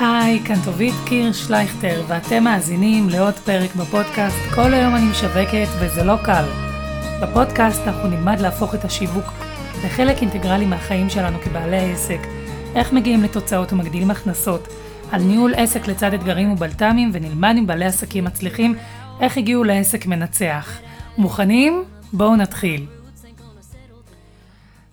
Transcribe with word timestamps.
היי, 0.00 0.40
כאן 0.44 0.56
טובית 0.64 0.94
קיר 1.04 1.32
שלייכטר, 1.32 2.04
ואתם 2.08 2.44
מאזינים 2.44 3.08
לעוד 3.08 3.34
פרק 3.34 3.74
בפודקאסט 3.74 4.36
"כל 4.54 4.74
היום 4.74 4.96
אני 4.96 5.10
משווקת 5.10 5.68
וזה 5.80 6.04
לא 6.04 6.16
קל". 6.24 6.44
בפודקאסט 7.22 7.80
אנחנו 7.86 8.08
נלמד 8.08 8.40
להפוך 8.40 8.74
את 8.74 8.84
השיווק 8.84 9.24
לחלק 9.84 10.22
אינטגרלי 10.22 10.66
מהחיים 10.66 11.10
שלנו 11.10 11.38
כבעלי 11.44 11.76
העסק, 11.76 12.18
איך 12.74 12.92
מגיעים 12.92 13.22
לתוצאות 13.22 13.72
ומגדילים 13.72 14.10
הכנסות, 14.10 14.68
על 15.12 15.22
ניהול 15.22 15.54
עסק 15.54 15.86
לצד 15.86 16.14
אתגרים 16.14 16.52
ובלת"מים, 16.52 17.10
ונלמד 17.12 17.54
עם 17.58 17.66
בעלי 17.66 17.84
עסקים 17.84 18.24
מצליחים 18.24 18.74
איך 19.20 19.36
הגיעו 19.36 19.64
לעסק 19.64 20.06
מנצח. 20.06 20.78
מוכנים? 21.18 21.84
בואו 22.12 22.36
נתחיל. 22.36 22.86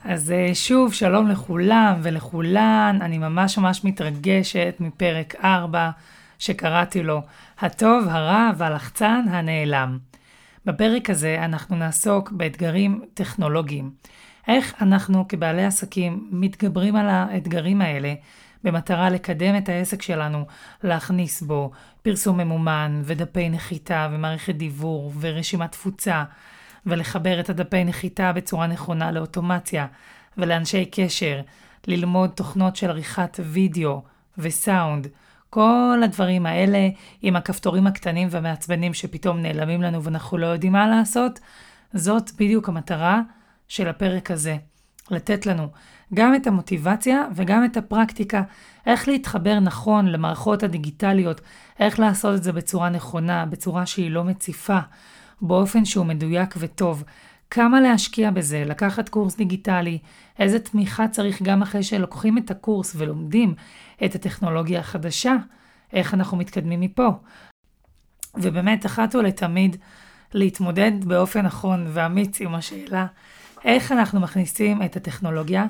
אז 0.10 0.32
אה, 0.32 0.56
שוב, 0.56 0.94
שלום 0.94 1.28
לכולם 1.28 2.00
ולכולן, 2.04 3.00
אני 3.02 3.18
ממש 3.18 3.58
ממש 3.58 3.84
מתרגשת 3.84 4.76
מפרק 4.80 5.36
4 5.44 5.90
שקראתי 6.40 7.04
לו 7.04 7.22
הטוב, 7.60 8.08
הרע 8.10 8.52
והלחצן 8.58 9.26
הנעלם. 9.30 9.98
בפרק 10.66 11.10
הזה 11.10 11.46
אנחנו 11.46 11.76
נעסוק 11.76 12.32
באתגרים 12.32 13.02
טכנולוגיים. 13.14 13.92
איך 14.48 14.74
אנחנו 14.82 15.28
כבעלי 15.28 15.66
עסקים 15.66 16.28
מתגברים 16.32 16.96
על 16.96 17.10
האתגרים 17.10 17.82
האלה 17.82 18.14
במטרה 18.64 19.10
לקדם 19.10 19.58
את 19.58 19.70
העסק 19.70 20.02
שלנו, 20.02 20.46
להכניס 20.84 21.42
בו 21.42 21.72
פרסום 22.02 22.38
ממומן 22.38 23.02
ודפי 23.04 23.50
נחיתה 23.50 24.10
ומערכת 24.12 24.56
דיוור 24.56 25.14
ורשימת 25.20 25.72
תפוצה, 25.72 26.24
ולחבר 26.88 27.40
את 27.40 27.50
הדפי 27.50 27.84
נחיתה 27.84 28.34
בצורה 28.34 28.68
נכונה 28.68 29.12
לאוטומציה 29.12 29.88
ולאנשי 30.38 30.86
קשר, 30.92 31.42
ללמוד 31.88 32.30
תוכנות 32.30 32.76
של 32.76 32.90
עריכת 32.90 33.40
וידאו 33.44 34.02
וסאונד, 34.38 35.08
כל 35.50 36.02
הדברים 36.04 36.46
האלה 36.46 36.90
עם 37.22 37.36
הכפתורים 37.36 37.88
הקטנים 37.88 38.28
והמעצבנים 38.32 38.94
שפתאום 38.94 39.42
נעלמים 39.42 39.82
לנו 39.82 40.04
ואנחנו 40.04 40.38
לא 40.38 40.46
יודעים 40.46 40.74
מה 40.74 40.88
לעשות, 40.88 41.40
זאת 41.94 42.32
בדיוק 42.32 42.70
המטרה 42.70 43.22
של 43.68 43.88
הפרק 43.88 44.32
הזה. 44.32 44.58
לתת 45.12 45.46
לנו 45.46 45.68
גם 46.14 46.36
את 46.36 46.48
המוטיבציה 46.48 47.28
וגם 47.36 47.66
את 47.66 47.78
הפרקטיקה, 47.78 48.44
איך 48.86 49.08
להתחבר 49.08 49.60
נכון 49.60 50.08
למערכות 50.08 50.64
הדיגיטליות, 50.64 51.42
איך 51.80 52.00
לעשות 52.00 52.36
את 52.36 52.44
זה 52.44 52.52
בצורה 52.52 52.90
נכונה, 52.90 53.46
בצורה 53.46 53.86
שהיא 53.86 54.12
לא 54.12 54.24
מציפה, 54.24 54.80
באופן 55.42 55.86
שהוא 55.86 56.06
מדויק 56.06 56.56
וטוב. 56.58 57.04
כמה 57.50 57.82
להשקיע 57.82 58.32
בזה, 58.32 58.64
לקחת 58.66 59.10
קורס 59.10 59.36
דיגיטלי, 59.36 60.00
איזה 60.40 60.60
תמיכה 60.60 61.08
צריך 61.08 61.42
גם 61.42 61.62
אחרי 61.62 61.84
שלוקחים 61.84 62.38
את 62.38 62.52
הקורס 62.52 62.96
ולומדים 62.98 63.54
את 64.06 64.16
הטכנולוגיה 64.16 64.80
החדשה, 64.80 65.36
איך 65.94 66.14
אנחנו 66.14 66.38
מתקדמים 66.38 66.82
מפה. 66.82 67.10
ובאמת, 68.36 68.86
אחת 68.86 69.16
ולתמיד, 69.16 69.78
להתמודד 70.34 70.92
באופן 71.06 71.46
נכון 71.46 71.88
ואמיץ 71.90 72.42
עם 72.42 72.56
השאלה, 72.56 73.06
איך 73.64 73.92
אנחנו 73.92 74.20
מכניסים 74.20 74.84
את 74.84 74.96
הטכנולוגיה 74.96 75.66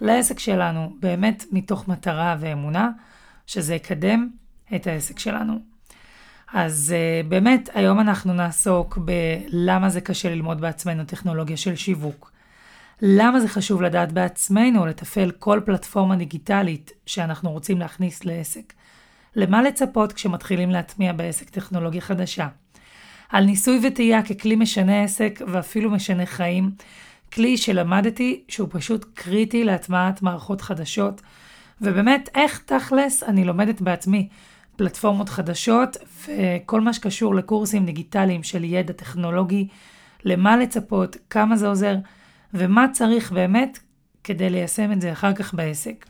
לעסק 0.00 0.38
שלנו, 0.38 0.96
באמת 1.00 1.44
מתוך 1.52 1.88
מטרה 1.88 2.36
ואמונה, 2.40 2.90
שזה 3.46 3.74
יקדם 3.74 4.30
את 4.74 4.86
העסק 4.86 5.18
שלנו. 5.18 5.71
אז 6.52 6.94
uh, 6.94 7.28
באמת, 7.28 7.68
היום 7.74 8.00
אנחנו 8.00 8.32
נעסוק 8.32 8.98
בלמה 8.98 9.88
זה 9.88 10.00
קשה 10.00 10.30
ללמוד 10.30 10.60
בעצמנו 10.60 11.04
טכנולוגיה 11.04 11.56
של 11.56 11.76
שיווק. 11.76 12.32
למה 13.02 13.40
זה 13.40 13.48
חשוב 13.48 13.82
לדעת 13.82 14.12
בעצמנו 14.12 14.86
לתפעל 14.86 15.30
כל 15.30 15.60
פלטפורמה 15.64 16.16
דיגיטלית 16.16 16.92
שאנחנו 17.06 17.50
רוצים 17.50 17.78
להכניס 17.78 18.24
לעסק. 18.24 18.72
למה 19.36 19.62
לצפות 19.62 20.12
כשמתחילים 20.12 20.70
להטמיע 20.70 21.12
בעסק 21.12 21.50
טכנולוגיה 21.50 22.00
חדשה. 22.00 22.48
על 23.28 23.44
ניסוי 23.44 23.80
וטעייה 23.86 24.22
ככלי 24.22 24.56
משנה 24.56 25.02
עסק 25.02 25.40
ואפילו 25.46 25.90
משנה 25.90 26.26
חיים. 26.26 26.70
כלי 27.32 27.56
שלמדתי 27.56 28.42
שהוא 28.48 28.68
פשוט 28.72 29.06
קריטי 29.14 29.64
להטמעת 29.64 30.22
מערכות 30.22 30.60
חדשות. 30.60 31.22
ובאמת, 31.80 32.28
איך 32.34 32.58
תכלס 32.66 33.22
אני 33.22 33.44
לומדת 33.44 33.80
בעצמי. 33.80 34.28
פלטפורמות 34.76 35.28
חדשות 35.28 35.96
וכל 36.26 36.80
מה 36.80 36.92
שקשור 36.92 37.34
לקורסים 37.34 37.86
דיגיטליים 37.86 38.42
של 38.42 38.64
ידע 38.64 38.92
טכנולוגי, 38.92 39.68
למה 40.24 40.56
לצפות, 40.56 41.16
כמה 41.30 41.56
זה 41.56 41.68
עוזר 41.68 41.96
ומה 42.54 42.86
צריך 42.92 43.32
באמת 43.32 43.78
כדי 44.24 44.50
ליישם 44.50 44.92
את 44.92 45.00
זה 45.00 45.12
אחר 45.12 45.32
כך 45.34 45.54
בעסק. 45.54 46.06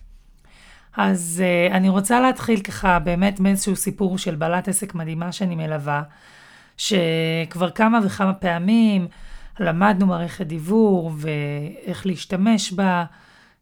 אז 0.97 1.43
uh, 1.43 1.75
אני 1.75 1.89
רוצה 1.89 2.21
להתחיל 2.21 2.61
ככה 2.61 2.99
באמת 2.99 3.41
מאיזשהו 3.41 3.77
סיפור 3.77 4.19
של 4.19 4.35
בעלת 4.35 4.69
עסק 4.69 4.95
מדהימה 4.95 5.33
שאני 5.33 5.55
מלווה, 5.55 6.03
שכבר 6.77 7.71
כמה 7.71 7.99
וכמה 8.05 8.35
פעמים 8.35 9.07
למדנו 9.61 10.07
מערכת 10.07 10.47
דיוור 10.47 11.13
ואיך 11.17 12.07
להשתמש 12.07 12.73
בה, 12.73 13.05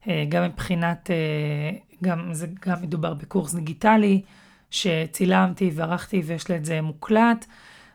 uh, 0.03 0.07
גם 0.29 0.45
מבחינת, 0.45 1.11
uh, 1.11 2.05
גם, 2.05 2.35
זה 2.35 2.47
גם 2.67 2.83
מדובר 2.83 3.15
בקורס 3.15 3.55
דיגיטלי, 3.55 4.23
שצילמתי 4.71 5.71
וערכתי 5.75 6.23
ויש 6.25 6.49
לי 6.49 6.57
את 6.57 6.65
זה 6.65 6.81
מוקלט, 6.81 7.47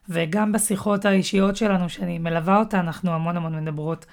וגם 0.09 0.51
בשיחות 0.51 1.05
האישיות 1.05 1.55
שלנו, 1.55 1.89
שאני 1.89 2.17
מלווה 2.17 2.59
אותה, 2.59 2.79
אנחנו 2.79 3.11
המון 3.11 3.37
המון 3.37 3.63
מדברות 3.63 4.05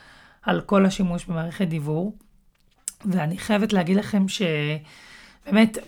על 0.42 0.60
כל 0.60 0.86
השימוש 0.86 1.24
במערכת 1.24 1.68
דיוור. 1.68 2.16
ואני 3.04 3.38
חייבת 3.38 3.72
להגיד 3.72 3.96
לכם 3.96 4.24
שבאמת, 4.28 5.78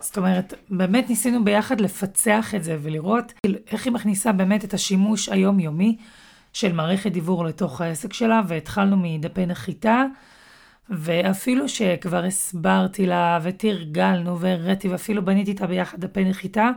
זאת 0.00 0.18
אומרת, 0.18 0.54
באמת 0.70 1.08
ניסינו 1.08 1.44
ביחד 1.44 1.80
לפצח 1.80 2.54
את 2.54 2.64
זה 2.64 2.76
ולראות 2.82 3.32
איך 3.70 3.84
היא 3.84 3.92
מכניסה 3.92 4.32
באמת 4.32 4.64
את 4.64 4.74
השימוש 4.74 5.28
היומיומי 5.28 5.96
של 6.52 6.72
מערכת 6.72 7.12
דיוור 7.12 7.44
לתוך 7.44 7.80
העסק 7.80 8.12
שלה, 8.12 8.40
והתחלנו 8.48 8.96
מדפי 8.96 9.46
נחיתה. 9.46 10.04
ואפילו 10.90 11.68
שכבר 11.68 12.24
הסברתי 12.24 13.06
לה 13.06 13.38
ותרגלנו 13.42 14.40
והראיתי 14.40 14.88
ואפילו 14.88 15.24
בניתי 15.24 15.50
איתה 15.50 15.66
ביחד 15.66 16.00
דפי 16.00 16.24
נחיתה, 16.24 16.70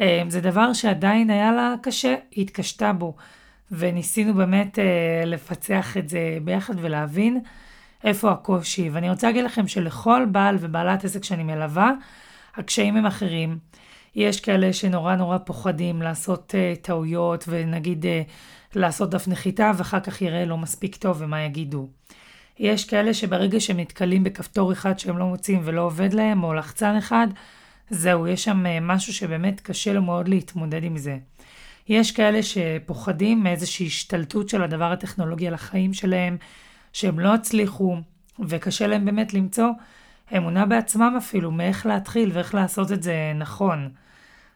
אה, 0.00 0.22
זה 0.28 0.40
דבר 0.40 0.72
שעדיין 0.72 1.30
היה 1.30 1.52
לה 1.52 1.74
קשה, 1.82 2.14
היא 2.30 2.42
התקשתה 2.42 2.92
בו. 2.92 3.14
וניסינו 3.70 4.34
באמת 4.34 4.78
אה, 4.78 5.24
לפצח 5.26 5.96
את 5.96 6.08
זה 6.08 6.38
ביחד 6.44 6.74
ולהבין 6.76 7.40
איפה 8.04 8.30
הקושי. 8.32 8.90
ואני 8.90 9.10
רוצה 9.10 9.26
להגיד 9.26 9.44
לכם 9.44 9.68
שלכל 9.68 10.24
בעל 10.32 10.56
ובעלת 10.60 11.04
עסק 11.04 11.24
שאני 11.24 11.42
מלווה, 11.42 11.92
הקשיים 12.56 12.96
הם 12.96 13.06
אחרים. 13.06 13.58
יש 14.14 14.40
כאלה 14.40 14.72
שנורא 14.72 15.16
נורא 15.16 15.38
פוחדים 15.38 16.02
לעשות 16.02 16.54
uh, 16.54 16.80
טעויות 16.84 17.44
ונגיד 17.48 18.04
uh, 18.04 18.08
לעשות 18.78 19.10
דף 19.10 19.28
נחיתה 19.28 19.72
ואחר 19.76 20.00
כך 20.00 20.22
יראה 20.22 20.44
לא 20.44 20.58
מספיק 20.58 20.96
טוב 20.96 21.16
ומה 21.20 21.42
יגידו. 21.42 21.88
יש 22.62 22.84
כאלה 22.84 23.14
שברגע 23.14 23.60
שהם 23.60 23.80
נתקלים 23.80 24.24
בכפתור 24.24 24.72
אחד 24.72 24.98
שהם 24.98 25.18
לא 25.18 25.26
מוצאים 25.26 25.60
ולא 25.64 25.80
עובד 25.80 26.12
להם, 26.12 26.44
או 26.44 26.54
לחצן 26.54 26.96
אחד, 26.96 27.26
זהו, 27.90 28.26
יש 28.26 28.44
שם 28.44 28.66
אה, 28.66 28.80
משהו 28.80 29.12
שבאמת 29.12 29.60
קשה 29.60 29.92
לו 29.92 30.02
מאוד 30.02 30.28
להתמודד 30.28 30.84
עם 30.84 30.96
זה. 30.96 31.18
יש 31.88 32.12
כאלה 32.12 32.42
שפוחדים 32.42 33.42
מאיזושהי 33.42 33.86
השתלטות 33.86 34.48
של 34.48 34.62
הדבר 34.62 34.92
הטכנולוגי 34.92 35.48
על 35.48 35.54
החיים 35.54 35.94
שלהם, 35.94 36.36
שהם 36.92 37.20
לא 37.20 37.34
הצליחו, 37.34 37.96
וקשה 38.48 38.86
להם 38.86 39.04
באמת 39.04 39.34
למצוא 39.34 39.68
אמונה 40.36 40.66
בעצמם 40.66 41.14
אפילו, 41.18 41.50
מאיך 41.50 41.86
להתחיל 41.86 42.30
ואיך 42.34 42.54
לעשות 42.54 42.92
את 42.92 43.02
זה 43.02 43.32
נכון. 43.34 43.88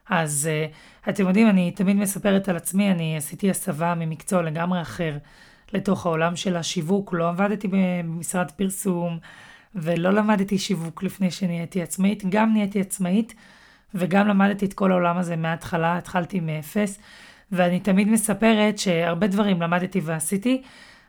אז 0.08 0.48
uh, 0.48 1.08
אתם 1.08 1.26
יודעים, 1.26 1.48
אני 1.48 1.70
תמיד 1.70 1.96
מספרת 1.96 2.48
על 2.48 2.56
עצמי, 2.56 2.90
אני 2.90 3.16
עשיתי 3.16 3.50
הסבה 3.50 3.94
ממקצוע 3.94 4.42
לגמרי 4.42 4.82
אחר. 4.82 5.16
לתוך 5.72 6.06
העולם 6.06 6.36
של 6.36 6.56
השיווק, 6.56 7.12
לא 7.12 7.28
עבדתי 7.28 7.68
במשרד 7.70 8.50
פרסום 8.50 9.18
ולא 9.74 10.10
למדתי 10.10 10.58
שיווק 10.58 11.02
לפני 11.02 11.30
שנהייתי 11.30 11.82
עצמאית, 11.82 12.24
גם 12.28 12.52
נהייתי 12.52 12.80
עצמאית 12.80 13.34
וגם 13.94 14.28
למדתי 14.28 14.64
את 14.64 14.72
כל 14.72 14.92
העולם 14.92 15.18
הזה 15.18 15.36
מההתחלה, 15.36 15.96
התחלתי 15.96 16.40
מאפס, 16.40 16.98
ואני 17.52 17.80
תמיד 17.80 18.08
מספרת 18.08 18.78
שהרבה 18.78 19.26
דברים 19.26 19.62
למדתי 19.62 20.00
ועשיתי, 20.00 20.62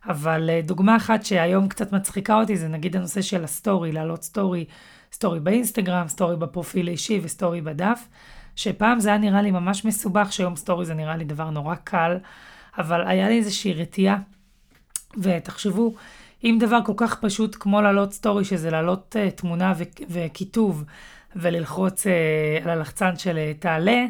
אבל 0.07 0.49
אה, 0.49 0.61
דוגמה 0.61 0.95
אחת 0.95 1.25
שהיום 1.25 1.67
קצת 1.67 1.91
מצחיקה 1.91 2.39
אותי 2.39 2.57
זה 2.57 2.67
נגיד 2.67 2.95
הנושא 2.95 3.21
של 3.21 3.43
הסטורי, 3.43 3.91
להעלות 3.91 4.23
סטורי, 4.23 4.65
סטורי 5.13 5.39
באינסטגרם, 5.39 6.07
סטורי 6.07 6.35
בפרופיל 6.35 6.87
האישי 6.87 7.19
וסטורי 7.23 7.61
בדף, 7.61 8.07
שפעם 8.55 8.99
זה 8.99 9.09
היה 9.09 9.17
נראה 9.17 9.41
לי 9.41 9.51
ממש 9.51 9.85
מסובך, 9.85 10.33
שהיום 10.33 10.55
סטורי 10.55 10.85
זה 10.85 10.93
נראה 10.93 11.17
לי 11.17 11.25
דבר 11.25 11.49
נורא 11.49 11.75
קל, 11.75 12.17
אבל 12.77 13.07
היה 13.07 13.29
לי 13.29 13.37
איזושהי 13.37 13.73
רתיעה 13.73 14.17
ותחשבו, 15.17 15.93
אם 16.43 16.57
דבר 16.59 16.79
כל 16.85 16.93
כך 16.97 17.19
פשוט 17.19 17.55
כמו 17.59 17.81
לעלות 17.81 18.13
סטורי, 18.13 18.45
שזה 18.45 18.69
לעלות 18.69 19.15
אה, 19.15 19.31
תמונה 19.31 19.73
ו- 19.77 20.03
וכיתוב 20.09 20.83
וללחוץ 21.35 22.07
אה, 22.07 22.09
על 22.63 22.69
הלחצן 22.69 23.17
של 23.17 23.35
אה, 23.35 23.61
תעלה, 23.61 24.05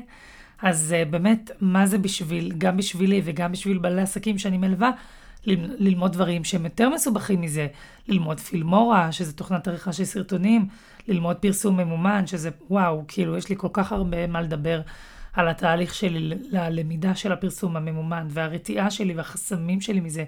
אז 0.62 0.96
אה, 0.96 1.10
באמת, 1.10 1.52
מה 1.62 1.88
זה 1.88 1.98
בשביל, 1.98 2.54
גם 2.58 2.78
בשבילי 2.78 3.22
וגם 3.26 3.52
בשביל 3.52 3.78
בעלי 3.78 4.02
עסקים 4.02 4.38
שאני 4.38 4.58
מלווה, 4.58 4.92
ללמוד 5.46 6.14
דברים 6.14 6.44
שהם 6.44 6.64
יותר 6.64 6.90
מסובכים 6.90 7.42
מזה, 7.42 7.68
ללמוד 8.08 8.40
פילמורה, 8.40 9.12
שזה 9.12 9.34
תוכנת 9.34 9.68
עריכה 9.68 9.94
של 9.94 10.06
סרטונים, 10.06 10.68
ללמוד 11.08 11.36
פרסום 11.36 11.78
ממומן, 11.78 12.28
שזה 12.28 12.50
וואו, 12.70 13.04
כאילו 13.08 13.38
יש 13.38 13.50
לי 13.50 13.56
כל 13.58 13.68
כך 13.74 13.92
הרבה 13.92 14.28
מה 14.28 14.42
לדבר 14.42 14.82
על 15.34 15.48
התהליך 15.48 15.94
שלי 15.94 16.36
ללמידה 16.52 17.16
של 17.16 17.32
הפרסום 17.32 17.78
הממומן, 17.78 18.28
והרתיעה 18.30 18.92
שלי 18.92 19.14
והחסמים 19.14 19.82
שלי 19.82 20.00
מזה. 20.00 20.24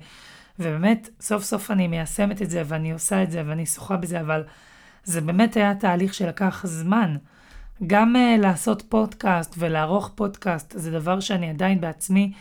ובאמת, 0.59 1.09
סוף 1.21 1.43
סוף 1.43 1.71
אני 1.71 1.87
מיישמת 1.87 2.41
את 2.41 2.49
זה, 2.49 2.63
ואני 2.65 2.91
עושה 2.91 3.23
את 3.23 3.31
זה, 3.31 3.43
ואני 3.45 3.65
שוחה 3.65 3.97
בזה, 3.97 4.21
אבל 4.21 4.43
זה 5.03 5.21
באמת 5.21 5.55
היה 5.57 5.75
תהליך 5.75 6.13
שלקח 6.13 6.65
זמן. 6.65 7.17
גם 7.87 8.15
uh, 8.15 8.41
לעשות 8.41 8.83
פודקאסט 8.89 9.55
ולערוך 9.57 10.11
פודקאסט, 10.15 10.73
זה 10.77 10.91
דבר 10.91 11.19
שאני 11.19 11.49
עדיין 11.49 11.81
בעצמי 11.81 12.31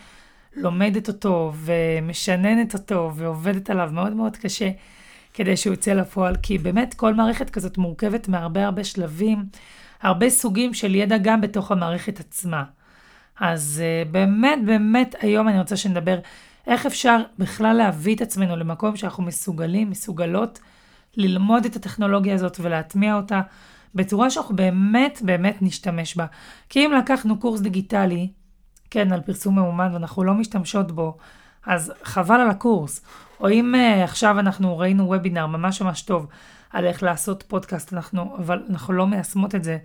לומדת 0.55 1.07
אותו 1.07 1.53
ומשננת 1.55 2.73
אותו 2.73 3.11
ועובדת 3.15 3.69
עליו 3.69 3.89
מאוד 3.93 4.13
מאוד 4.13 4.37
קשה 4.37 4.69
כדי 5.33 5.57
שהוא 5.57 5.73
יצא 5.73 5.93
לפועל, 5.93 6.35
כי 6.35 6.57
באמת 6.57 6.93
כל 6.93 7.13
מערכת 7.13 7.49
כזאת 7.49 7.77
מורכבת 7.77 8.27
מהרבה 8.27 8.65
הרבה 8.65 8.83
שלבים, 8.83 9.45
הרבה 10.01 10.29
סוגים 10.29 10.73
של 10.73 10.95
ידע 10.95 11.17
גם 11.17 11.41
בתוך 11.41 11.71
המערכת 11.71 12.19
עצמה. 12.19 12.63
אז 13.39 13.81
uh, 13.81 14.11
באמת 14.11 14.59
באמת 14.65 15.15
היום 15.19 15.47
אני 15.47 15.59
רוצה 15.59 15.77
שנדבר 15.77 16.19
איך 16.67 16.85
אפשר 16.85 17.17
בכלל 17.37 17.75
להביא 17.75 18.15
את 18.15 18.21
עצמנו 18.21 18.55
למקום 18.55 18.95
שאנחנו 18.95 19.23
מסוגלים, 19.23 19.89
מסוגלות 19.89 20.59
ללמוד 21.17 21.65
את 21.65 21.75
הטכנולוגיה 21.75 22.35
הזאת 22.35 22.57
ולהטמיע 22.61 23.15
אותה 23.15 23.41
בצורה 23.95 24.29
שאנחנו 24.29 24.55
באמת 24.55 25.19
באמת 25.25 25.57
נשתמש 25.61 26.15
בה. 26.15 26.25
כי 26.69 26.85
אם 26.85 26.91
לקחנו 26.91 27.39
קורס 27.39 27.61
דיגיטלי, 27.61 28.29
כן, 28.89 29.11
על 29.11 29.21
פרסום 29.21 29.55
מאומן 29.55 29.89
ואנחנו 29.93 30.23
לא 30.23 30.33
משתמשות 30.33 30.91
בו, 30.91 31.17
אז 31.65 31.93
חבל 32.03 32.39
על 32.41 32.49
הקורס. 32.49 33.01
או 33.39 33.49
אם 33.49 33.75
uh, 33.75 34.03
עכשיו 34.03 34.39
אנחנו 34.39 34.77
ראינו 34.77 35.07
וובינר 35.07 35.47
ממש 35.47 35.81
ממש 35.81 36.01
טוב 36.01 36.27
על 36.69 36.85
איך 36.85 37.03
לעשות 37.03 37.43
פודקאסט, 37.47 37.93
אנחנו, 37.93 38.35
אבל 38.37 38.63
אנחנו 38.69 38.93
לא 38.93 39.07
מיישמות 39.07 39.55
את 39.55 39.63
זה, 39.63 39.77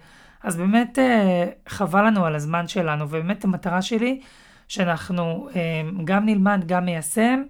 אז 0.45 0.57
באמת 0.57 0.99
uh, 0.99 1.71
חבל 1.71 2.07
לנו 2.07 2.27
על 2.27 2.35
הזמן 2.35 2.69
שלנו, 2.69 3.05
ובאמת 3.05 3.45
המטרה 3.45 3.83
שלי, 3.83 4.21
שאנחנו 4.69 5.49
uh, 5.51 5.55
גם 6.05 6.27
נלמד, 6.27 6.65
גם 6.67 6.85
מיישם, 6.85 7.43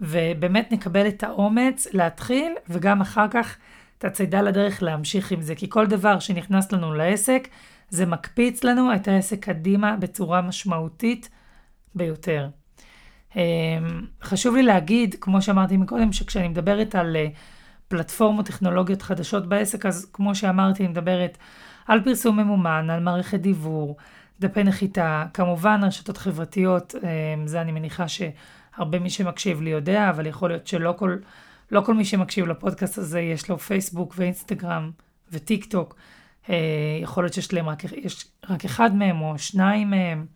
ובאמת 0.00 0.72
נקבל 0.72 1.08
את 1.08 1.22
האומץ 1.24 1.86
להתחיל, 1.92 2.52
וגם 2.68 3.00
אחר 3.00 3.28
כך 3.28 3.56
את 3.98 4.04
הצידה 4.04 4.42
לדרך 4.42 4.82
להמשיך 4.82 5.32
עם 5.32 5.42
זה, 5.42 5.54
כי 5.54 5.70
כל 5.70 5.86
דבר 5.86 6.18
שנכנס 6.18 6.72
לנו 6.72 6.94
לעסק, 6.94 7.48
זה 7.90 8.06
מקפיץ 8.06 8.64
לנו 8.64 8.94
את 8.94 9.08
העסק 9.08 9.44
קדימה 9.44 9.96
בצורה 9.96 10.40
משמעותית 10.40 11.28
ביותר. 11.94 12.48
אמ, 13.36 13.40
חשוב 14.22 14.56
לי 14.56 14.62
להגיד, 14.62 15.14
כמו 15.20 15.42
שאמרתי 15.42 15.76
מקודם, 15.76 16.12
שכשאני 16.12 16.48
מדברת 16.48 16.94
על 16.94 17.16
אה, 17.16 17.28
פלטפורמות 17.88 18.46
טכנולוגיות 18.46 19.02
חדשות 19.02 19.48
בעסק, 19.48 19.86
אז 19.86 20.10
כמו 20.12 20.34
שאמרתי, 20.34 20.82
אני 20.82 20.90
מדברת 20.92 21.38
על 21.86 22.04
פרסום 22.04 22.40
ממומן, 22.40 22.90
על 22.90 23.00
מערכת 23.00 23.40
דיבור, 23.40 23.96
דפי 24.40 24.64
נחיתה, 24.64 25.24
כמובן 25.34 25.80
רשתות 25.84 26.16
חברתיות, 26.16 26.94
אמ, 26.94 27.46
זה 27.46 27.60
אני 27.60 27.72
מניחה 27.72 28.04
שהרבה 28.08 28.98
מי 28.98 29.10
שמקשיב 29.10 29.60
לי 29.60 29.70
יודע, 29.70 30.10
אבל 30.10 30.26
יכול 30.26 30.50
להיות 30.50 30.66
שלא 30.66 30.94
כל, 30.98 31.16
לא 31.70 31.80
כל 31.80 31.94
מי 31.94 32.04
שמקשיב 32.04 32.46
לפודקאסט 32.46 32.98
הזה 32.98 33.20
יש 33.20 33.48
לו 33.48 33.58
פייסבוק 33.58 34.14
ואינסטגרם 34.16 34.90
וטיק 35.32 35.64
טוק. 35.64 35.94
אה, 36.50 36.56
יכול 37.02 37.24
להיות 37.24 37.34
שיש 37.34 37.52
להם 37.52 37.68
רק, 37.68 37.84
יש 37.84 38.26
רק 38.48 38.64
אחד 38.64 38.96
מהם 38.96 39.20
או 39.20 39.38
שניים 39.38 39.90
מהם. 39.90 40.26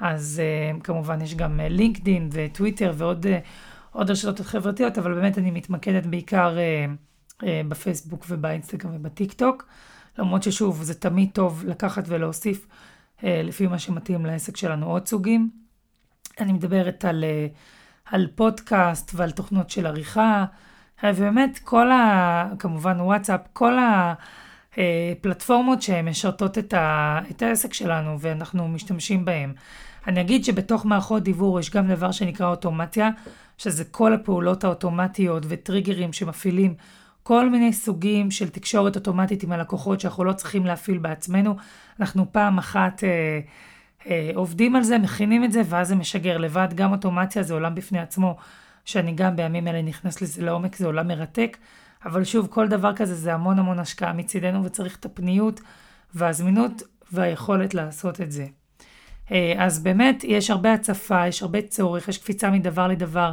אז 0.00 0.42
אה, 0.76 0.82
כמובן 0.82 1.20
יש 1.20 1.34
גם 1.34 1.60
לינקדין 1.62 2.28
וטוויטר 2.32 2.92
ועוד 2.96 3.26
עוד 3.92 4.10
רשתות 4.10 4.40
חברתיות, 4.40 4.98
אבל 4.98 5.14
באמת 5.14 5.38
אני 5.38 5.50
מתמקדת 5.50 6.06
בעיקר 6.06 6.56
בפייסבוק 7.42 8.24
ובאינסטגרם 8.28 8.90
ובטיק 8.94 9.32
טוק. 9.32 9.66
למרות 10.18 10.42
ששוב, 10.42 10.82
זה 10.82 10.94
תמיד 10.94 11.30
טוב 11.32 11.64
לקחת 11.66 12.04
ולהוסיף 12.06 12.66
אה, 12.66 13.22
לפי 13.24 13.66
מה 13.66 13.78
שמתאים 13.78 14.26
לעסק 14.26 14.56
שלנו 14.56 14.86
עוד 14.86 15.08
סוגים. 15.08 15.50
אני 16.40 16.52
מדברת 16.52 17.04
על, 17.04 17.24
uh, 17.24 17.56
על 18.14 18.26
פודקאסט 18.34 19.10
ועל 19.14 19.30
תוכנות 19.30 19.70
של 19.70 19.86
עריכה, 19.86 20.44
ובאמת 21.02 21.58
כל 21.64 21.90
ה... 21.90 22.48
כמובן 22.58 23.00
וואטסאפ, 23.00 23.40
כל 23.52 23.78
ה... 23.78 24.14
פלטפורמות 25.20 25.82
שמשרתות 25.82 26.58
את, 26.58 26.74
ה, 26.74 27.18
את 27.30 27.42
העסק 27.42 27.74
שלנו 27.74 28.20
ואנחנו 28.20 28.68
משתמשים 28.68 29.24
בהן. 29.24 29.52
אני 30.06 30.20
אגיד 30.20 30.44
שבתוך 30.44 30.86
מערכות 30.86 31.22
דיבור 31.22 31.60
יש 31.60 31.70
גם 31.70 31.88
דבר 31.88 32.12
שנקרא 32.12 32.48
אוטומציה, 32.48 33.10
שזה 33.58 33.84
כל 33.84 34.14
הפעולות 34.14 34.64
האוטומטיות 34.64 35.42
וטריגרים 35.48 36.12
שמפעילים 36.12 36.74
כל 37.28 37.50
מיני 37.50 37.72
סוגים 37.72 38.30
של 38.30 38.48
תקשורת 38.48 38.96
אוטומטית 38.96 39.42
עם 39.42 39.52
הלקוחות 39.52 40.00
שאנחנו 40.00 40.24
לא 40.24 40.32
צריכים 40.32 40.66
להפעיל 40.66 40.98
בעצמנו. 40.98 41.56
אנחנו 42.00 42.32
פעם 42.32 42.58
אחת 42.58 43.04
אה, 43.04 43.40
אה, 44.06 44.30
עובדים 44.34 44.76
על 44.76 44.82
זה, 44.82 44.98
מכינים 44.98 45.44
את 45.44 45.52
זה, 45.52 45.62
ואז 45.68 45.88
זה 45.88 45.94
משגר 45.94 46.38
לבד. 46.38 46.68
גם 46.74 46.92
אוטומציה 46.92 47.42
זה 47.42 47.54
עולם 47.54 47.74
בפני 47.74 47.98
עצמו, 47.98 48.36
שאני 48.84 49.12
גם 49.12 49.36
בימים 49.36 49.68
אלה 49.68 49.82
נכנס 49.82 50.22
לזה 50.22 50.42
לעומק, 50.42 50.76
זה 50.76 50.86
עולם 50.86 51.08
מרתק. 51.08 51.56
אבל 52.04 52.24
שוב, 52.24 52.46
כל 52.46 52.68
דבר 52.68 52.96
כזה 52.96 53.14
זה 53.14 53.34
המון 53.34 53.58
המון 53.58 53.78
השקעה 53.78 54.12
מצידנו, 54.12 54.64
וצריך 54.64 54.96
את 54.96 55.04
הפניות 55.04 55.60
והזמינות 56.14 56.82
והיכולת 57.12 57.74
לעשות 57.74 58.20
את 58.20 58.32
זה. 58.32 58.46
אה, 59.32 59.54
אז 59.58 59.82
באמת 59.82 60.24
יש 60.24 60.50
הרבה 60.50 60.72
הצפה, 60.72 61.26
יש 61.26 61.42
הרבה 61.42 61.62
צורך, 61.62 62.08
יש 62.08 62.18
קפיצה 62.18 62.50
מדבר 62.50 62.88
לדבר. 62.88 63.32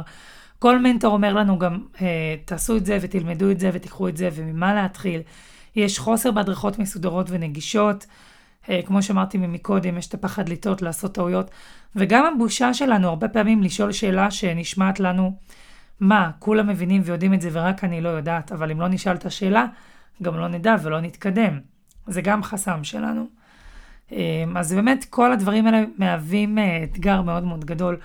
כל 0.58 0.78
מנטור 0.78 1.12
אומר 1.12 1.32
לנו 1.32 1.58
גם, 1.58 1.78
אה, 2.02 2.36
תעשו 2.44 2.76
את 2.76 2.86
זה 2.86 2.98
ותלמדו 3.00 3.50
את 3.50 3.60
זה 3.60 3.70
ותיקחו 3.72 4.08
את 4.08 4.16
זה 4.16 4.28
וממה 4.32 4.74
להתחיל. 4.74 5.20
יש 5.76 5.98
חוסר 5.98 6.30
בהדרכות 6.30 6.78
מסודרות 6.78 7.26
ונגישות. 7.30 8.06
אה, 8.68 8.80
כמו 8.86 9.02
שאמרתי 9.02 9.38
מקודם, 9.38 9.98
יש 9.98 10.06
את 10.08 10.14
הפחד 10.14 10.48
לטעות, 10.48 10.82
לעשות 10.82 11.14
טעויות. 11.14 11.50
וגם 11.96 12.24
הבושה 12.34 12.74
שלנו, 12.74 13.08
הרבה 13.08 13.28
פעמים 13.28 13.62
לשאול 13.62 13.92
שאלה 13.92 14.30
שנשמעת 14.30 15.00
לנו, 15.00 15.36
מה, 16.00 16.30
כולם 16.38 16.68
מבינים 16.68 17.02
ויודעים 17.04 17.34
את 17.34 17.40
זה 17.40 17.48
ורק 17.52 17.84
אני 17.84 18.00
לא 18.00 18.08
יודעת, 18.08 18.52
אבל 18.52 18.70
אם 18.70 18.80
לא 18.80 18.88
נשאל 18.88 19.14
את 19.14 19.26
השאלה, 19.26 19.66
גם 20.22 20.38
לא 20.38 20.48
נדע 20.48 20.76
ולא 20.82 21.00
נתקדם. 21.00 21.60
זה 22.06 22.20
גם 22.22 22.42
חסם 22.42 22.84
שלנו. 22.84 23.26
אמ, 24.12 24.56
אז 24.56 24.72
באמת 24.72 25.06
כל 25.10 25.32
הדברים 25.32 25.66
האלה 25.66 25.84
מהווים 25.98 26.58
אה, 26.58 26.84
אתגר 26.84 27.22
מאוד 27.22 27.44
מאוד 27.44 27.64
גדול 27.64 27.96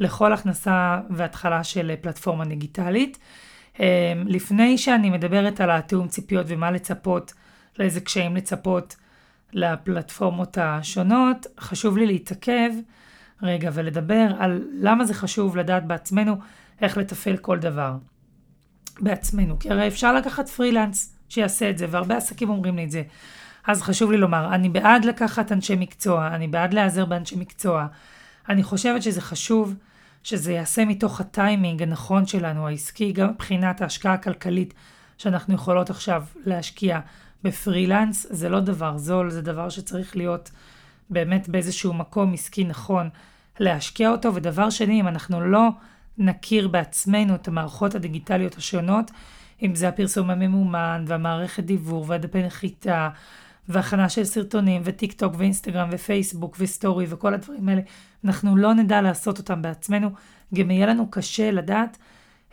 לכל 0.00 0.32
הכנסה 0.32 1.00
והתחלה 1.10 1.64
של 1.64 1.92
פלטפורמה 2.00 2.44
דיגיטלית. 2.44 3.18
אמ, 3.80 3.84
לפני 4.26 4.78
שאני 4.78 5.10
מדברת 5.10 5.60
על 5.60 5.70
התיאום 5.70 6.08
ציפיות 6.08 6.46
ומה 6.48 6.70
לצפות, 6.70 7.32
לאיזה 7.78 8.00
קשיים 8.00 8.36
לצפות 8.36 8.96
לפלטפורמות 9.52 10.58
השונות, 10.58 11.46
חשוב 11.60 11.96
לי 11.96 12.06
להתעכב 12.06 12.70
רגע 13.42 13.70
ולדבר 13.72 14.26
על 14.38 14.64
למה 14.72 15.04
זה 15.04 15.14
חשוב 15.14 15.56
לדעת 15.56 15.86
בעצמנו 15.86 16.36
איך 16.80 16.96
לתפעל 16.96 17.36
כל 17.36 17.58
דבר 17.58 17.94
בעצמנו. 19.00 19.58
כי 19.58 19.70
הרי 19.70 19.88
אפשר 19.88 20.14
לקחת 20.14 20.48
פרילנס 20.48 21.16
שיעשה 21.28 21.70
את 21.70 21.78
זה, 21.78 21.86
והרבה 21.90 22.16
עסקים 22.16 22.50
אומרים 22.50 22.76
לי 22.76 22.84
את 22.84 22.90
זה. 22.90 23.02
אז 23.66 23.82
חשוב 23.82 24.10
לי 24.10 24.16
לומר, 24.16 24.54
אני 24.54 24.68
בעד 24.68 25.04
לקחת 25.04 25.52
אנשי 25.52 25.76
מקצוע, 25.76 26.26
אני 26.26 26.48
בעד 26.48 26.74
להיעזר 26.74 27.04
באנשי 27.04 27.36
מקצוע. 27.36 27.86
אני 28.48 28.62
חושבת 28.62 29.02
שזה 29.02 29.20
חשוב 29.20 29.74
שזה 30.22 30.52
ייעשה 30.52 30.84
מתוך 30.84 31.20
הטיימינג 31.20 31.82
הנכון 31.82 32.26
שלנו, 32.26 32.68
העסקי, 32.68 33.12
גם 33.12 33.28
מבחינת 33.28 33.80
ההשקעה 33.80 34.12
הכלכלית 34.12 34.74
שאנחנו 35.18 35.54
יכולות 35.54 35.90
עכשיו 35.90 36.24
להשקיע 36.44 37.00
בפרילנס. 37.44 38.26
זה 38.30 38.48
לא 38.48 38.60
דבר 38.60 38.98
זול, 38.98 39.30
זה 39.30 39.42
דבר 39.42 39.68
שצריך 39.68 40.16
להיות 40.16 40.50
באמת 41.10 41.48
באיזשהו 41.48 41.94
מקום 41.94 42.32
עסקי 42.32 42.64
נכון 42.64 43.08
להשקיע 43.60 44.10
אותו. 44.10 44.34
ודבר 44.34 44.70
שני, 44.70 45.00
אם 45.00 45.08
אנחנו 45.08 45.40
לא 45.40 45.68
נכיר 46.18 46.68
בעצמנו 46.68 47.34
את 47.34 47.48
המערכות 47.48 47.94
הדיגיטליות 47.94 48.54
השונות, 48.54 49.10
אם 49.62 49.74
זה 49.74 49.88
הפרסום 49.88 50.30
הממומן 50.30 51.04
והמערכת 51.06 51.64
דיוור 51.64 52.04
והדפי 52.08 52.42
נחיתה 52.42 53.08
והכנה 53.70 54.08
של 54.08 54.24
סרטונים 54.24 54.82
וטיק 54.84 55.12
טוק 55.12 55.34
ואינסטגרם 55.38 55.88
ופייסבוק 55.92 56.56
וסטורי 56.58 57.06
וכל 57.08 57.34
הדברים 57.34 57.68
האלה, 57.68 57.80
אנחנו 58.24 58.56
לא 58.56 58.74
נדע 58.74 59.00
לעשות 59.00 59.38
אותם 59.38 59.62
בעצמנו, 59.62 60.10
גם 60.54 60.70
יהיה 60.70 60.86
לנו 60.86 61.10
קשה 61.10 61.50
לדעת 61.50 61.98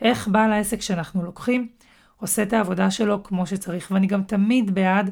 איך 0.00 0.28
בעל 0.28 0.52
העסק 0.52 0.80
שאנחנו 0.80 1.22
לוקחים 1.22 1.68
עושה 2.16 2.42
את 2.42 2.52
העבודה 2.52 2.90
שלו 2.90 3.22
כמו 3.22 3.46
שצריך. 3.46 3.90
ואני 3.90 4.06
גם 4.06 4.22
תמיד 4.22 4.74
בעד 4.74 5.10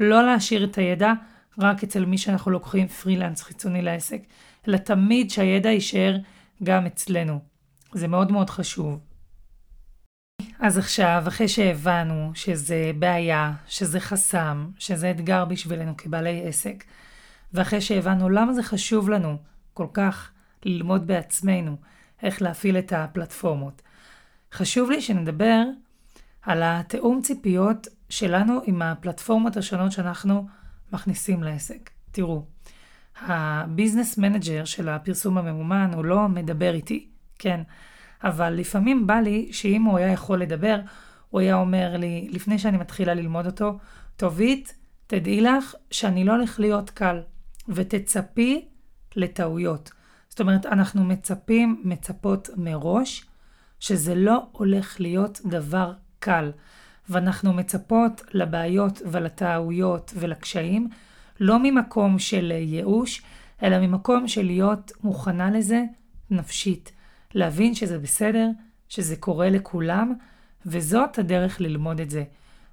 לא 0.00 0.26
להשאיר 0.26 0.64
את 0.64 0.78
הידע 0.78 1.12
רק 1.58 1.84
אצל 1.84 2.04
מי 2.04 2.18
שאנחנו 2.18 2.50
לוקחים 2.50 2.88
פרילנס 2.88 3.42
חיצוני 3.42 3.82
לעסק, 3.82 4.20
אלא 4.68 4.76
תמיד 4.76 5.30
שהידע 5.30 5.70
יישאר 5.70 6.16
גם 6.62 6.86
אצלנו. 6.86 7.38
זה 7.92 8.08
מאוד 8.08 8.32
מאוד 8.32 8.50
חשוב. 8.50 9.13
אז 10.60 10.78
עכשיו, 10.78 11.24
אחרי 11.28 11.48
שהבנו 11.48 12.30
שזה 12.34 12.90
בעיה, 12.98 13.52
שזה 13.66 14.00
חסם, 14.00 14.68
שזה 14.78 15.10
אתגר 15.10 15.44
בשבילנו 15.44 15.96
כבעלי 15.96 16.48
עסק, 16.48 16.84
ואחרי 17.52 17.80
שהבנו 17.80 18.28
למה 18.28 18.52
זה 18.52 18.62
חשוב 18.62 19.10
לנו 19.10 19.36
כל 19.74 19.86
כך 19.92 20.30
ללמוד 20.64 21.06
בעצמנו 21.06 21.76
איך 22.22 22.42
להפעיל 22.42 22.78
את 22.78 22.92
הפלטפורמות. 22.92 23.82
חשוב 24.52 24.90
לי 24.90 25.00
שנדבר 25.00 25.64
על 26.42 26.62
התיאום 26.64 27.22
ציפיות 27.22 27.86
שלנו 28.08 28.60
עם 28.64 28.82
הפלטפורמות 28.82 29.56
השונות 29.56 29.92
שאנחנו 29.92 30.46
מכניסים 30.92 31.42
לעסק. 31.42 31.90
תראו, 32.10 32.44
ה 33.20 33.31
business 33.31 34.18
manager 34.18 34.64
של 34.64 34.88
הפרסום 34.88 35.38
הממומן 35.38 35.90
הוא 35.94 36.04
לא 36.04 36.28
מדבר 36.28 36.74
איתי, 36.74 37.08
כן, 37.38 37.60
אבל 38.24 38.52
לפעמים 38.52 39.06
בא 39.06 39.14
לי 39.14 39.48
שאם 39.52 39.82
הוא 39.82 39.98
היה 39.98 40.12
יכול 40.12 40.40
לדבר, 40.40 40.80
הוא 41.30 41.40
היה 41.40 41.54
אומר 41.54 41.96
לי, 41.96 42.28
לפני 42.30 42.58
שאני 42.58 42.76
מתחילה 42.76 43.14
ללמוד 43.14 43.46
אותו, 43.46 43.78
טובית, 44.16 44.74
תדעי 45.06 45.40
לך 45.40 45.74
שאני 45.90 46.24
לא 46.24 46.32
הולך 46.32 46.60
להיות 46.60 46.90
קל, 46.90 47.20
ותצפי 47.68 48.68
לטעויות. 49.16 49.90
זאת 50.28 50.40
אומרת, 50.40 50.66
אנחנו 50.66 51.04
מצפים, 51.04 51.82
מצפות 51.84 52.48
מראש, 52.56 53.24
שזה 53.80 54.14
לא 54.14 54.46
הולך 54.52 55.00
להיות 55.00 55.40
דבר 55.44 55.92
קל, 56.18 56.52
ואנחנו 57.08 57.52
מצפות 57.52 58.22
לבעיות 58.32 59.02
ולטעויות 59.06 60.12
ולקשיים, 60.16 60.88
לא 61.40 61.58
ממקום 61.62 62.18
של 62.18 62.50
ייאוש, 62.50 63.22
אלא 63.62 63.78
ממקום 63.78 64.28
של 64.28 64.46
להיות 64.46 64.92
מוכנה 65.02 65.50
לזה 65.50 65.82
נפשית. 66.30 66.92
להבין 67.34 67.74
שזה 67.74 67.98
בסדר, 67.98 68.48
שזה 68.88 69.16
קורה 69.16 69.50
לכולם, 69.50 70.14
וזאת 70.66 71.18
הדרך 71.18 71.60
ללמוד 71.60 72.00
את 72.00 72.10
זה. 72.10 72.24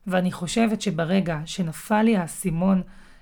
ואני 0.07 0.31
חושבת 0.31 0.81
שברגע 0.81 1.39
שנפל 1.45 2.01
לי 2.01 2.17
האסימון 2.17 2.81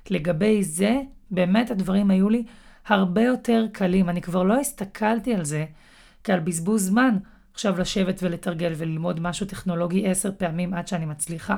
לגבי 0.09 0.63
זה, 0.63 1.01
באמת 1.31 1.71
הדברים 1.71 2.11
היו 2.11 2.29
לי 2.29 2.43
הרבה 2.87 3.21
יותר 3.21 3.65
קלים. 3.71 4.09
אני 4.09 4.21
כבר 4.21 4.43
לא 4.43 4.59
הסתכלתי 4.59 5.33
על 5.33 5.45
זה 5.45 5.65
כעל 6.23 6.39
בזבוז 6.39 6.85
זמן, 6.85 7.17
עכשיו 7.53 7.79
לשבת 7.79 8.23
ולתרגל 8.23 8.73
וללמוד 8.77 9.19
משהו 9.19 9.45
טכנולוגי 9.45 10.07
עשר 10.07 10.31
פעמים 10.37 10.73
עד 10.73 10.87
שאני 10.87 11.05
מצליחה. 11.05 11.57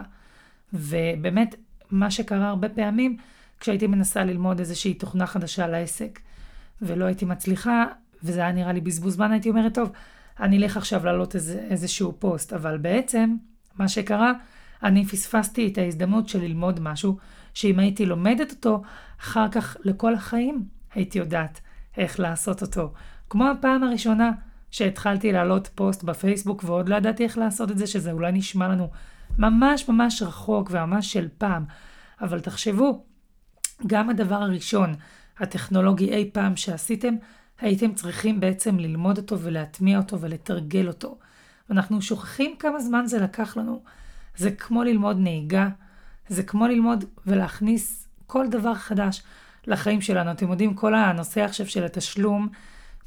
ובאמת, 0.74 1.56
מה 1.92 2.12
שקרה 2.12 2.50
הרבה 2.50 2.70
פעמים, 2.70 3.18
כשהייתי 3.60 3.88
מנסה 3.88 4.24
ללמוד 4.24 4.60
איזושהי 4.60 4.94
תוכנה 4.94 5.28
חדשה 5.28 5.68
לעסק, 5.68 6.20
ולא 6.82 7.06
הייתי 7.06 7.26
מצליחה, 7.26 7.86
וזה 8.24 8.40
היה 8.40 8.52
נראה 8.52 8.74
לי 8.74 8.82
בזבוז 8.82 9.14
זמן, 9.14 9.32
הייתי 9.32 9.50
אומרת, 9.50 9.74
טוב, 9.74 9.92
אני 10.40 10.58
אלך 10.58 10.78
עכשיו 10.78 11.06
להעלות 11.06 11.36
איזה, 11.36 11.60
איזשהו 11.70 12.14
פוסט, 12.20 12.54
אבל 12.54 12.78
בעצם, 12.78 13.36
מה 13.78 13.88
שקרה, 13.88 14.34
אני 14.84 15.06
פספסתי 15.06 15.68
את 15.68 15.78
ההזדמנות 15.78 16.30
של 16.30 16.42
ללמוד 16.42 16.80
משהו, 16.80 17.18
שאם 17.54 17.80
הייתי 17.80 18.06
לומדת 18.06 18.52
אותו, 18.52 18.82
אחר 19.22 19.50
כך 19.50 19.78
לכל 19.84 20.14
החיים 20.14 20.66
הייתי 20.94 21.20
יודעת 21.20 21.62
איך 21.98 22.20
לעשות 22.20 22.62
אותו. 22.62 22.94
כמו 23.30 23.48
הפעם 23.48 23.84
הראשונה 23.84 24.32
שהתחלתי 24.72 25.32
להעלות 25.32 25.70
פוסט 25.76 26.04
בפייסבוק 26.04 26.64
ועוד 26.64 26.90
לא 26.90 26.96
ידעתי 26.96 27.24
איך 27.24 27.38
לעשות 27.38 27.72
את 27.72 27.78
זה, 27.78 27.88
שזה 27.88 28.12
אולי 28.12 28.32
נשמע 28.32 28.68
לנו 28.68 28.90
ממש 29.38 29.90
ממש 29.90 30.22
רחוק 30.22 30.72
וממש 30.72 31.14
של 31.14 31.28
פעם. 31.38 31.66
אבל 32.22 32.40
תחשבו, 32.40 33.06
גם 33.88 34.10
הדבר 34.10 34.36
הראשון, 34.36 34.96
הטכנולוגי 35.40 36.10
אי 36.10 36.30
פעם 36.34 36.56
שעשיתם, 36.56 37.16
הייתם 37.62 37.94
צריכים 37.94 38.40
בעצם 38.40 38.80
ללמוד 38.80 39.18
אותו 39.18 39.40
ולהטמיע 39.40 39.98
אותו 39.98 40.22
ולתרגל 40.22 40.88
אותו. 40.88 41.18
אנחנו 41.70 42.02
שוכחים 42.02 42.56
כמה 42.60 42.80
זמן 42.80 43.06
זה 43.06 43.20
לקח 43.20 43.58
לנו. 43.58 43.82
זה 44.36 44.52
כמו 44.52 44.84
ללמוד 44.84 45.18
נהיגה, 45.20 45.70
זה 46.30 46.44
כמו 46.44 46.68
ללמוד 46.68 47.06
ולהכניס 47.28 48.08
כל 48.28 48.48
דבר 48.48 48.76
חדש 48.76 49.24
לחיים 49.68 50.02
שלנו. 50.02 50.32
אתם 50.32 50.52
יודעים, 50.52 50.74
כל 50.74 50.96
הנושא 50.96 51.44
עכשיו 51.44 51.68
של 51.68 51.84
התשלום 51.84 52.48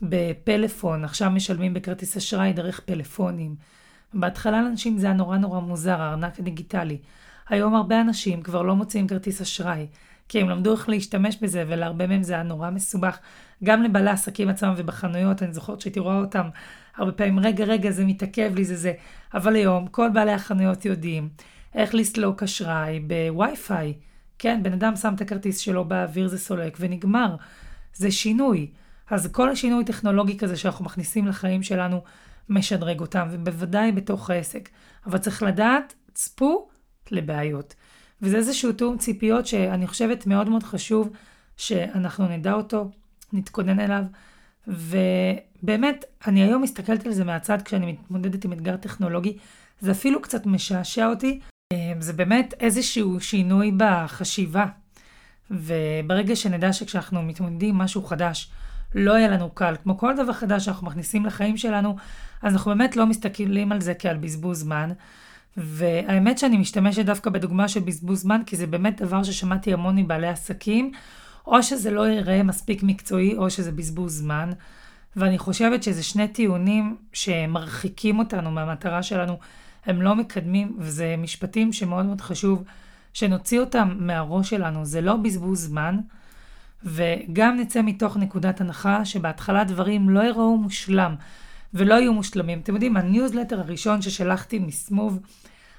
בפלאפון, 0.02 1.04
עכשיו 1.04 1.30
משלמים 1.30 1.74
בכרטיס 1.74 2.16
אשראי 2.16 2.52
דרך 2.52 2.80
פלאפונים. 2.80 3.54
בהתחלה 4.14 4.62
לאנשים 4.62 4.98
זה 4.98 5.06
היה 5.06 5.14
נורא 5.14 5.36
נורא 5.38 5.60
מוזר, 5.60 6.00
הארנק 6.00 6.38
הדיגיטלי. 6.38 6.98
היום 7.48 7.74
הרבה 7.74 8.00
אנשים 8.00 8.42
כבר 8.42 8.62
לא 8.62 8.76
מוציאים 8.76 9.06
כרטיס 9.06 9.40
אשראי, 9.40 9.86
כי 10.28 10.40
הם 10.40 10.48
למדו 10.48 10.72
איך 10.72 10.88
להשתמש 10.88 11.36
בזה, 11.42 11.64
ולהרבה 11.68 12.06
מהם 12.06 12.22
זה 12.22 12.34
היה 12.34 12.42
נורא 12.42 12.70
מסובך. 12.70 13.18
גם 13.64 13.82
לבעלי 13.82 14.10
העסקים 14.10 14.48
עצמם 14.48 14.74
ובחנויות, 14.76 15.42
אני 15.42 15.52
זוכרת 15.52 15.80
שהייתי 15.80 16.00
רואה 16.00 16.18
אותם 16.18 16.48
הרבה 16.96 17.12
פעמים, 17.12 17.38
רגע, 17.38 17.64
רגע, 17.64 17.90
זה 17.90 18.04
מתעכב 18.04 18.52
לי, 18.54 18.64
זה 18.64 18.76
זה. 18.76 18.92
אבל 19.34 19.56
היום 19.56 19.86
כל 19.86 20.10
בעלי 20.14 20.32
החנויות 20.32 20.84
יודעים 20.84 21.28
איך 21.74 21.94
לסלוק 21.94 22.42
אשראי 22.42 23.00
בווי-פיי. 23.00 23.94
כן, 24.38 24.62
בן 24.62 24.72
אדם 24.72 24.96
שם 24.96 25.14
את 25.14 25.20
הכרטיס 25.20 25.58
שלו 25.58 25.84
באוויר, 25.84 26.28
זה 26.28 26.38
סולק, 26.38 26.76
ונגמר. 26.80 27.36
זה 27.94 28.10
שינוי. 28.10 28.70
אז 29.10 29.32
כל 29.32 29.50
השינוי 29.50 29.84
טכנולוגי 29.84 30.38
כזה 30.38 30.56
שאנחנו 30.56 30.84
מכניסים 30.84 31.26
לחיים 31.26 31.62
שלנו, 31.62 32.02
משדרג 32.48 33.00
אותם, 33.00 33.28
ובוודאי 33.30 33.92
בתוך 33.92 34.30
העסק. 34.30 34.68
אבל 35.06 35.18
צריך 35.18 35.42
לדעת, 35.42 35.94
צפו 36.14 36.68
לבעיות. 37.10 37.74
וזה 38.22 38.36
איזשהו 38.36 38.72
תיאום 38.72 38.98
ציפיות 38.98 39.46
שאני 39.46 39.86
חושבת 39.86 40.26
מאוד 40.26 40.48
מאוד 40.48 40.62
חשוב 40.62 41.10
שאנחנו 41.56 42.28
נדע 42.28 42.52
אותו, 42.52 42.90
נתכונן 43.32 43.80
אליו, 43.80 44.02
ובאמת, 44.66 46.04
אני 46.26 46.42
היום 46.42 46.62
מסתכלת 46.62 47.06
על 47.06 47.12
זה 47.12 47.24
מהצד 47.24 47.62
כשאני 47.62 47.92
מתמודדת 47.92 48.44
עם 48.44 48.52
אתגר 48.52 48.76
טכנולוגי, 48.76 49.36
זה 49.80 49.90
אפילו 49.90 50.22
קצת 50.22 50.46
משעשע 50.46 51.06
אותי, 51.06 51.40
זה 51.98 52.12
באמת 52.12 52.54
איזשהו 52.60 53.20
שינוי 53.20 53.72
בחשיבה. 53.76 54.66
וברגע 55.50 56.36
שנדע 56.36 56.72
שכשאנחנו 56.72 57.22
מתמודדים 57.22 57.68
עם 57.68 57.78
משהו 57.78 58.02
חדש, 58.02 58.50
לא 58.94 59.12
יהיה 59.12 59.28
לנו 59.28 59.50
קל, 59.50 59.74
כמו 59.82 59.98
כל 59.98 60.16
דבר 60.16 60.32
חדש 60.32 60.64
שאנחנו 60.64 60.86
מכניסים 60.86 61.26
לחיים 61.26 61.56
שלנו, 61.56 61.96
אז 62.42 62.52
אנחנו 62.52 62.70
באמת 62.70 62.96
לא 62.96 63.06
מסתכלים 63.06 63.72
על 63.72 63.80
זה 63.80 63.94
כעל 63.94 64.16
בזבוז 64.16 64.60
זמן. 64.60 64.90
והאמת 65.56 66.38
שאני 66.38 66.56
משתמשת 66.56 67.04
דווקא 67.04 67.30
בדוגמה 67.30 67.68
של 67.68 67.80
בזבוז 67.80 68.20
זמן, 68.20 68.40
כי 68.46 68.56
זה 68.56 68.66
באמת 68.66 69.02
דבר 69.02 69.22
ששמעתי 69.22 69.72
המון 69.72 69.96
מבעלי 69.96 70.28
עסקים, 70.28 70.92
או 71.46 71.62
שזה 71.62 71.90
לא 71.90 72.08
ייראה 72.08 72.42
מספיק 72.42 72.82
מקצועי, 72.82 73.36
או 73.36 73.50
שזה 73.50 73.72
בזבוז 73.72 74.18
זמן. 74.18 74.50
ואני 75.16 75.38
חושבת 75.38 75.82
שזה 75.82 76.02
שני 76.02 76.28
טיעונים 76.28 76.96
שמרחיקים 77.12 78.18
אותנו 78.18 78.50
מהמטרה 78.50 79.02
שלנו, 79.02 79.38
הם 79.86 80.02
לא 80.02 80.14
מקדמים, 80.14 80.76
וזה 80.78 81.14
משפטים 81.18 81.72
שמאוד 81.72 82.06
מאוד 82.06 82.20
חשוב 82.20 82.64
שנוציא 83.12 83.60
אותם 83.60 83.96
מהראש 83.98 84.50
שלנו, 84.50 84.84
זה 84.84 85.00
לא 85.00 85.16
בזבוז 85.16 85.60
זמן, 85.60 85.98
וגם 86.84 87.56
נצא 87.56 87.82
מתוך 87.82 88.16
נקודת 88.16 88.60
הנחה 88.60 89.04
שבהתחלה 89.04 89.64
דברים 89.64 90.10
לא 90.10 90.20
יראו 90.20 90.56
מושלם 90.56 91.14
ולא 91.74 91.94
יהיו 91.94 92.12
מושלמים. 92.12 92.60
אתם 92.60 92.74
יודעים, 92.74 92.96
הניוזלטר 92.96 93.60
הראשון 93.60 94.02
ששלחתי 94.02 94.58
מסמוב 94.58 95.18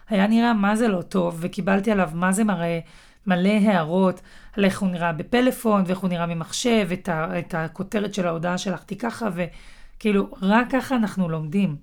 היה 0.09 0.27
נראה 0.27 0.53
מה 0.53 0.75
זה 0.75 0.87
לא 0.87 1.01
טוב, 1.01 1.37
וקיבלתי 1.39 1.91
עליו 1.91 2.09
מה 2.13 2.31
זה 2.31 2.43
מראה, 2.43 2.79
מלא 3.27 3.49
הערות 3.49 4.21
על 4.53 4.65
איך 4.65 4.81
הוא 4.81 4.89
נראה 4.89 5.13
בפלאפון, 5.13 5.83
ואיך 5.87 5.99
הוא 5.99 6.09
נראה 6.09 6.25
ממחשב, 6.25 6.87
את, 6.93 7.09
ה, 7.09 7.39
את 7.39 7.53
הכותרת 7.53 8.13
של 8.13 8.27
ההודעה 8.27 8.57
שלחתי 8.57 8.97
ככה, 8.97 9.29
וכאילו, 9.35 10.27
רק 10.41 10.67
ככה 10.71 10.95
אנחנו 10.95 11.29
לומדים. 11.29 11.75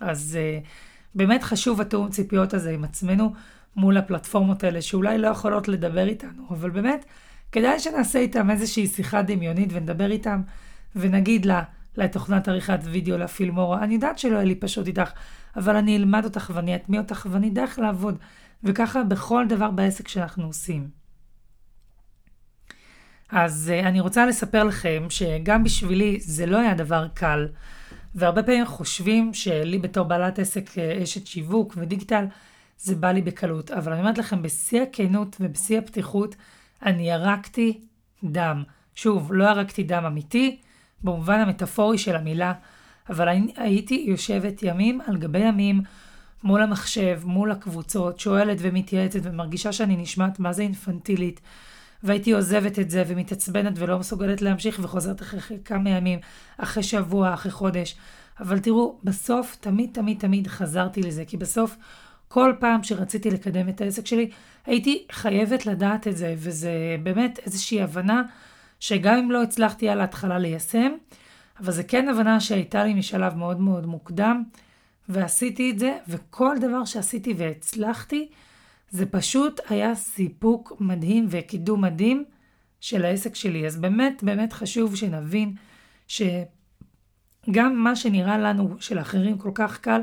אז 0.00 0.38
אה, 0.62 0.66
באמת 1.14 1.42
חשוב 1.42 1.80
התיאום 1.80 2.08
ציפיות 2.10 2.54
הזה 2.54 2.70
עם 2.70 2.84
עצמנו 2.84 3.32
מול 3.76 3.96
הפלטפורמות 3.96 4.64
האלה, 4.64 4.82
שאולי 4.82 5.18
לא 5.18 5.28
יכולות 5.28 5.68
לדבר 5.68 6.08
איתנו, 6.08 6.42
אבל 6.50 6.70
באמת, 6.70 7.04
כדאי 7.52 7.80
שנעשה 7.80 8.18
איתם 8.18 8.50
איזושהי 8.50 8.86
שיחה 8.86 9.22
דמיונית 9.22 9.68
ונדבר 9.72 10.10
איתם, 10.10 10.42
ונגיד 10.96 11.46
לה, 11.46 11.62
לתוכנת 11.96 12.48
עריכת 12.48 12.78
וידאו, 12.82 13.18
לפילמורה, 13.18 13.84
אני 13.84 13.94
יודעת 13.94 14.18
שלא 14.18 14.34
יהיה 14.34 14.44
לי 14.44 14.54
פשוט 14.54 14.86
איתך, 14.86 15.10
אבל 15.56 15.76
אני 15.76 15.96
אלמד 15.96 16.24
אותך 16.24 16.50
ואני 16.54 16.76
אטמיע 16.76 17.00
אותך 17.00 17.26
ואני 17.30 17.48
אדע 17.48 17.62
איך 17.62 17.78
לעבוד. 17.78 18.18
וככה 18.64 19.02
בכל 19.02 19.44
דבר 19.48 19.70
בעסק 19.70 20.08
שאנחנו 20.08 20.46
עושים. 20.46 20.88
אז 23.30 23.72
uh, 23.72 23.86
אני 23.86 24.00
רוצה 24.00 24.26
לספר 24.26 24.64
לכם 24.64 25.06
שגם 25.08 25.64
בשבילי 25.64 26.20
זה 26.20 26.46
לא 26.46 26.58
היה 26.58 26.74
דבר 26.74 27.06
קל, 27.14 27.48
והרבה 28.14 28.42
פעמים 28.42 28.66
חושבים 28.66 29.34
שלי 29.34 29.78
בתור 29.78 30.04
בעלת 30.04 30.38
עסק 30.38 30.70
uh, 30.70 31.02
אשת 31.02 31.26
שיווק 31.26 31.74
ודיגיטל, 31.76 32.24
זה 32.78 32.94
בא 32.94 33.12
לי 33.12 33.22
בקלות. 33.22 33.70
אבל 33.70 33.92
אני 33.92 34.00
אומרת 34.00 34.18
לכם, 34.18 34.42
בשיא 34.42 34.82
הכנות 34.82 35.36
ובשיא 35.40 35.78
הפתיחות, 35.78 36.36
אני 36.82 37.10
ירקתי 37.10 37.80
דם. 38.24 38.62
שוב, 38.94 39.32
לא 39.32 39.44
ירקתי 39.44 39.82
דם 39.82 40.04
אמיתי, 40.04 40.60
במובן 41.02 41.40
המטאפורי 41.40 41.98
של 41.98 42.16
המילה, 42.16 42.52
אבל 43.10 43.28
הייתי 43.56 44.04
יושבת 44.08 44.62
ימים 44.62 45.00
על 45.06 45.16
גבי 45.16 45.38
ימים 45.38 45.82
מול 46.42 46.62
המחשב, 46.62 47.20
מול 47.24 47.50
הקבוצות, 47.50 48.20
שואלת 48.20 48.58
ומתייעצת 48.60 49.20
ומרגישה 49.22 49.72
שאני 49.72 49.96
נשמעת 49.96 50.40
מה 50.40 50.52
זה 50.52 50.62
אינפנטילית. 50.62 51.40
והייתי 52.02 52.32
עוזבת 52.32 52.78
את 52.78 52.90
זה 52.90 53.04
ומתעצבנת 53.06 53.72
ולא 53.76 53.98
מסוגלת 53.98 54.42
להמשיך 54.42 54.80
וחוזרת 54.82 55.22
אחרי 55.22 55.58
כמה 55.64 55.90
ימים, 55.90 56.18
אחרי 56.58 56.82
שבוע, 56.82 57.34
אחרי 57.34 57.52
חודש. 57.52 57.96
אבל 58.40 58.58
תראו, 58.58 58.98
בסוף 59.04 59.56
תמיד 59.60 59.90
תמיד 59.92 60.18
תמיד 60.18 60.46
חזרתי 60.46 61.02
לזה, 61.02 61.24
כי 61.24 61.36
בסוף 61.36 61.76
כל 62.28 62.52
פעם 62.60 62.82
שרציתי 62.82 63.30
לקדם 63.30 63.68
את 63.68 63.80
העסק 63.80 64.06
שלי, 64.06 64.30
הייתי 64.66 65.06
חייבת 65.12 65.66
לדעת 65.66 66.08
את 66.08 66.16
זה, 66.16 66.34
וזה 66.36 66.96
באמת 67.02 67.38
איזושהי 67.46 67.82
הבנה 67.82 68.22
שגם 68.84 69.18
אם 69.18 69.30
לא 69.30 69.42
הצלחתי 69.42 69.88
על 69.88 70.00
ההתחלה 70.00 70.38
ליישם, 70.38 70.92
אבל 71.60 71.72
זה 71.72 71.82
כן 71.82 72.08
הבנה 72.08 72.40
שהייתה 72.40 72.84
לי 72.84 72.94
משלב 72.94 73.34
מאוד 73.34 73.60
מאוד 73.60 73.86
מוקדם, 73.86 74.42
ועשיתי 75.08 75.70
את 75.70 75.78
זה, 75.78 75.98
וכל 76.08 76.56
דבר 76.60 76.84
שעשיתי 76.84 77.34
והצלחתי, 77.36 78.28
זה 78.90 79.06
פשוט 79.06 79.60
היה 79.68 79.94
סיפוק 79.94 80.72
מדהים 80.80 81.26
וקידום 81.30 81.80
מדהים 81.84 82.24
של 82.80 83.04
העסק 83.04 83.34
שלי. 83.34 83.66
אז 83.66 83.76
באמת, 83.76 84.22
באמת 84.22 84.52
חשוב 84.52 84.96
שנבין 84.96 85.54
שגם 86.08 87.74
מה 87.74 87.96
שנראה 87.96 88.38
לנו 88.38 88.76
שלאחרים 88.80 89.38
כל 89.38 89.50
כך 89.54 89.80
קל, 89.80 90.00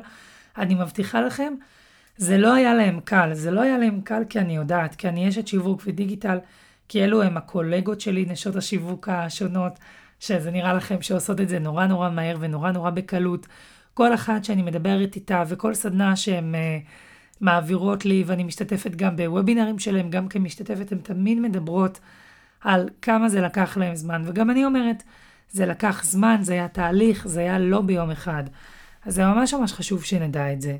אני 0.57 0.75
מבטיחה 0.75 1.21
לכם, 1.21 1.53
זה 2.17 2.37
לא 2.37 2.53
היה 2.53 2.73
להם 2.73 2.99
קל. 2.99 3.33
זה 3.33 3.51
לא 3.51 3.61
היה 3.61 3.77
להם 3.77 4.01
קל 4.01 4.23
כי 4.29 4.39
אני 4.39 4.55
יודעת, 4.55 4.95
כי 4.95 5.09
אני 5.09 5.29
אשת 5.29 5.47
שיווק 5.47 5.81
ודיגיטל, 5.85 6.37
כי 6.91 7.03
אלו 7.03 7.23
הם 7.23 7.37
הקולגות 7.37 8.01
שלי, 8.01 8.25
נשות 8.29 8.55
השיווק 8.55 9.09
השונות, 9.09 9.79
שזה 10.19 10.51
נראה 10.51 10.73
לכם 10.73 11.01
שעושות 11.01 11.41
את 11.41 11.49
זה 11.49 11.59
נורא 11.59 11.85
נורא 11.85 12.09
מהר 12.09 12.37
ונורא 12.39 12.71
נורא 12.71 12.89
בקלות. 12.89 13.47
כל 13.93 14.13
אחת 14.13 14.43
שאני 14.43 14.61
מדברת 14.61 15.15
איתה 15.15 15.43
וכל 15.47 15.73
סדנה 15.73 16.15
שהן 16.15 16.55
uh, 16.55 16.57
מעבירות 17.41 18.05
לי, 18.05 18.23
ואני 18.25 18.43
משתתפת 18.43 18.95
גם 18.95 19.15
בוובינרים 19.15 19.79
שלהם, 19.79 20.09
גם 20.09 20.27
כמשתתפת, 20.27 20.91
הן 20.91 20.97
תמיד 20.97 21.39
מדברות 21.39 21.99
על 22.61 22.89
כמה 23.01 23.29
זה 23.29 23.41
לקח 23.41 23.77
להם 23.77 23.95
זמן. 23.95 24.23
וגם 24.25 24.49
אני 24.49 24.65
אומרת, 24.65 25.03
זה 25.49 25.65
לקח 25.65 26.03
זמן, 26.03 26.37
זה 26.41 26.53
היה 26.53 26.67
תהליך, 26.67 27.27
זה 27.27 27.39
היה 27.39 27.59
לא 27.59 27.81
ביום 27.81 28.11
אחד. 28.11 28.43
אז 29.05 29.15
זה 29.15 29.25
ממש 29.25 29.53
ממש 29.53 29.73
חשוב 29.73 30.03
שנדע 30.03 30.53
את 30.53 30.61
זה. 30.61 30.77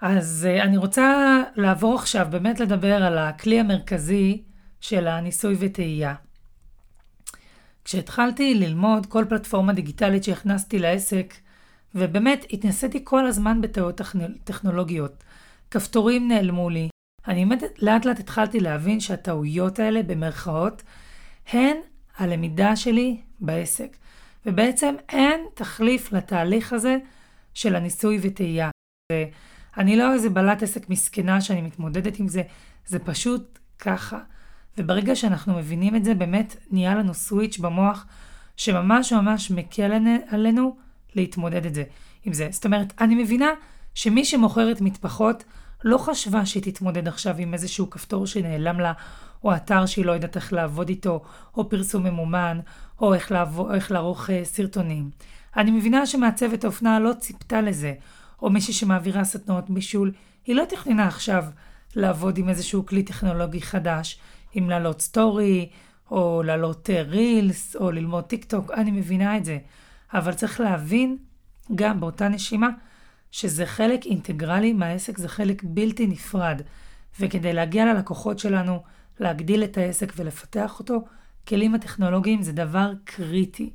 אז 0.00 0.48
uh, 0.50 0.62
אני 0.62 0.76
רוצה 0.76 1.38
לעבור 1.56 1.94
עכשיו 1.94 2.26
באמת 2.30 2.60
לדבר 2.60 3.02
על 3.02 3.18
הכלי 3.18 3.60
המרכזי 3.60 4.42
של 4.84 5.06
הניסוי 5.06 5.56
וטעייה. 5.58 6.14
כשהתחלתי 7.84 8.54
ללמוד 8.54 9.06
כל 9.06 9.24
פלטפורמה 9.28 9.72
דיגיטלית 9.72 10.24
שהכנסתי 10.24 10.78
לעסק, 10.78 11.34
ובאמת 11.94 12.44
התנסיתי 12.52 13.00
כל 13.04 13.26
הזמן 13.26 13.60
בטעויות 13.60 14.00
טכנולוגיות. 14.44 15.24
כפתורים 15.70 16.28
נעלמו 16.28 16.70
לי. 16.70 16.88
אני 17.28 17.44
באמת 17.44 17.62
לאט 17.78 18.04
לאט 18.04 18.18
התחלתי 18.18 18.60
להבין 18.60 19.00
שהטעויות 19.00 19.78
האלה, 19.78 20.02
במרכאות, 20.02 20.82
הן 21.52 21.76
הלמידה 22.16 22.76
שלי 22.76 23.20
בעסק. 23.40 23.96
ובעצם 24.46 24.94
אין 25.08 25.40
תחליף 25.54 26.12
לתהליך 26.12 26.72
הזה 26.72 26.96
של 27.54 27.76
הניסוי 27.76 28.18
וטעייה. 28.22 28.70
אני 29.76 29.96
לא 29.96 30.12
איזה 30.12 30.30
בעלת 30.30 30.62
עסק 30.62 30.88
מסכנה 30.88 31.40
שאני 31.40 31.62
מתמודדת 31.62 32.18
עם 32.18 32.28
זה, 32.28 32.42
זה 32.86 32.98
פשוט 32.98 33.58
ככה. 33.78 34.18
וברגע 34.78 35.16
שאנחנו 35.16 35.54
מבינים 35.54 35.96
את 35.96 36.04
זה, 36.04 36.14
באמת 36.14 36.56
נהיה 36.70 36.94
לנו 36.94 37.14
סוויץ' 37.14 37.58
במוח 37.58 38.06
שממש 38.56 39.12
ממש 39.12 39.50
מקל 39.50 39.92
עלינו 40.28 40.76
להתמודד 41.14 41.66
את 41.66 41.74
זה, 41.74 41.84
עם 42.24 42.32
זה. 42.32 42.48
זאת 42.50 42.64
אומרת, 42.64 42.92
אני 43.00 43.14
מבינה 43.14 43.48
שמי 43.94 44.24
שמוכרת 44.24 44.80
מטפחות 44.80 45.44
לא 45.84 45.98
חשבה 45.98 46.46
שהיא 46.46 46.62
תתמודד 46.62 47.08
עכשיו 47.08 47.34
עם 47.38 47.54
איזשהו 47.54 47.90
כפתור 47.90 48.26
שנעלם 48.26 48.80
לה, 48.80 48.92
או 49.44 49.54
אתר 49.54 49.86
שהיא 49.86 50.04
לא 50.04 50.12
יודעת 50.12 50.36
איך 50.36 50.52
לעבוד 50.52 50.88
איתו, 50.88 51.22
או 51.56 51.68
פרסום 51.68 52.02
ממומן, 52.02 52.60
או 53.00 53.14
איך, 53.14 53.32
לעבור, 53.32 53.74
איך 53.74 53.92
לערוך 53.92 54.30
אה, 54.30 54.32
סרטונים. 54.44 55.10
אני 55.56 55.70
מבינה 55.70 56.06
שמעצבת 56.06 56.64
האופנה 56.64 57.00
לא 57.00 57.12
ציפתה 57.18 57.60
לזה, 57.60 57.94
או 58.42 58.50
מישהי 58.50 58.74
שמעבירה 58.74 59.24
סדנאות 59.24 59.70
בישול, 59.70 60.12
היא 60.46 60.56
לא 60.56 60.64
תכננה 60.68 61.06
עכשיו 61.06 61.44
לעבוד 61.96 62.38
עם 62.38 62.48
איזשהו 62.48 62.86
כלי 62.86 63.02
טכנולוגי 63.02 63.62
חדש, 63.62 64.18
אם 64.58 64.70
לעלות 64.70 65.00
סטורי, 65.00 65.68
או 66.10 66.42
לעלות 66.44 66.90
רילס, 66.90 67.76
או 67.76 67.90
ללמוד 67.90 68.24
טיק 68.24 68.44
טוק, 68.44 68.70
אני 68.70 68.90
מבינה 68.90 69.36
את 69.36 69.44
זה. 69.44 69.58
אבל 70.14 70.32
צריך 70.32 70.60
להבין, 70.60 71.16
גם 71.74 72.00
באותה 72.00 72.28
נשימה, 72.28 72.68
שזה 73.30 73.66
חלק 73.66 74.06
אינטגרלי 74.06 74.72
מהעסק, 74.72 75.18
זה 75.18 75.28
חלק 75.28 75.62
בלתי 75.64 76.06
נפרד. 76.06 76.60
וכדי 77.20 77.52
להגיע 77.52 77.84
ללקוחות 77.84 78.38
שלנו, 78.38 78.82
להגדיל 79.20 79.64
את 79.64 79.78
העסק 79.78 80.12
ולפתח 80.16 80.78
אותו, 80.78 81.04
כלים 81.48 81.74
הטכנולוגיים 81.74 82.42
זה 82.42 82.52
דבר 82.52 82.92
קריטי. 83.04 83.70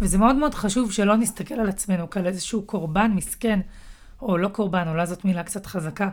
וזה 0.00 0.18
מאוד 0.18 0.36
מאוד 0.36 0.54
חשוב 0.54 0.92
שלא 0.92 1.16
נסתכל 1.16 1.54
על 1.54 1.68
עצמנו 1.68 2.10
כעל 2.10 2.26
איזשהו 2.26 2.62
קורבן 2.62 3.10
מסכן, 3.14 3.60
או 4.22 4.38
לא 4.38 4.48
קורבן, 4.48 4.88
אולי 4.88 5.06
זאת 5.06 5.24
מילה 5.24 5.42
קצת 5.42 5.66
חזקה, 5.66 6.10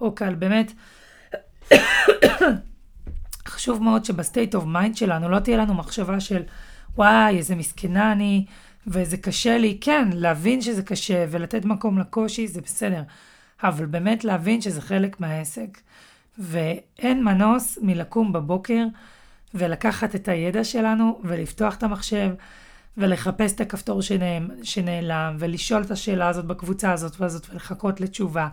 או 0.00 0.14
כעל 0.14 0.34
באמת... 0.34 0.72
חשוב 3.48 3.82
מאוד 3.82 4.04
שב 4.04 4.23
state 4.23 4.54
of 4.54 4.64
mind 4.64 4.96
שלנו 4.96 5.28
לא 5.28 5.38
תהיה 5.38 5.56
לנו 5.56 5.74
מחשבה 5.74 6.20
של 6.20 6.42
וואי, 6.96 7.36
איזה 7.38 7.54
מסכנה 7.54 8.12
אני, 8.12 8.44
וזה 8.86 9.16
קשה 9.16 9.58
לי. 9.58 9.78
כן, 9.80 10.08
להבין 10.14 10.60
שזה 10.60 10.82
קשה 10.82 11.24
ולתת 11.30 11.64
מקום 11.64 11.98
לקושי 11.98 12.48
זה 12.48 12.60
בסדר, 12.60 13.02
אבל 13.62 13.86
באמת 13.86 14.24
להבין 14.24 14.60
שזה 14.60 14.80
חלק 14.80 15.20
מהעסק. 15.20 15.78
ואין 16.38 17.24
מנוס 17.24 17.78
מלקום 17.82 18.32
בבוקר 18.32 18.84
ולקחת 19.54 20.14
את 20.14 20.28
הידע 20.28 20.64
שלנו 20.64 21.20
ולפתוח 21.24 21.74
את 21.74 21.82
המחשב 21.82 22.30
ולחפש 22.96 23.52
את 23.52 23.60
הכפתור 23.60 24.00
שנעלם 24.62 25.36
ולשאול 25.38 25.82
את 25.82 25.90
השאלה 25.90 26.28
הזאת 26.28 26.44
בקבוצה 26.44 26.92
הזאת 26.92 27.20
והזאת 27.20 27.46
ולחכות 27.50 28.00
לתשובה 28.00 28.48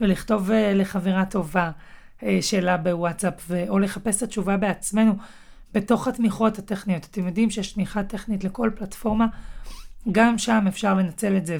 ולכתוב 0.00 0.50
אה, 0.50 0.74
לחברה 0.74 1.24
טובה 1.24 1.70
שאלה 2.40 2.76
בוואטסאפ 2.76 3.50
או 3.68 3.78
לחפש 3.78 4.16
את 4.16 4.22
התשובה 4.22 4.56
בעצמנו. 4.56 5.14
בתוך 5.76 6.08
התמיכות 6.08 6.58
הטכניות. 6.58 7.04
אתם 7.10 7.26
יודעים 7.26 7.50
שיש 7.50 7.72
תמיכה 7.72 8.02
טכנית 8.02 8.44
לכל 8.44 8.70
פלטפורמה, 8.76 9.26
גם 10.12 10.38
שם 10.38 10.64
אפשר 10.68 10.94
לנצל 10.94 11.36
את 11.36 11.46
זה, 11.46 11.58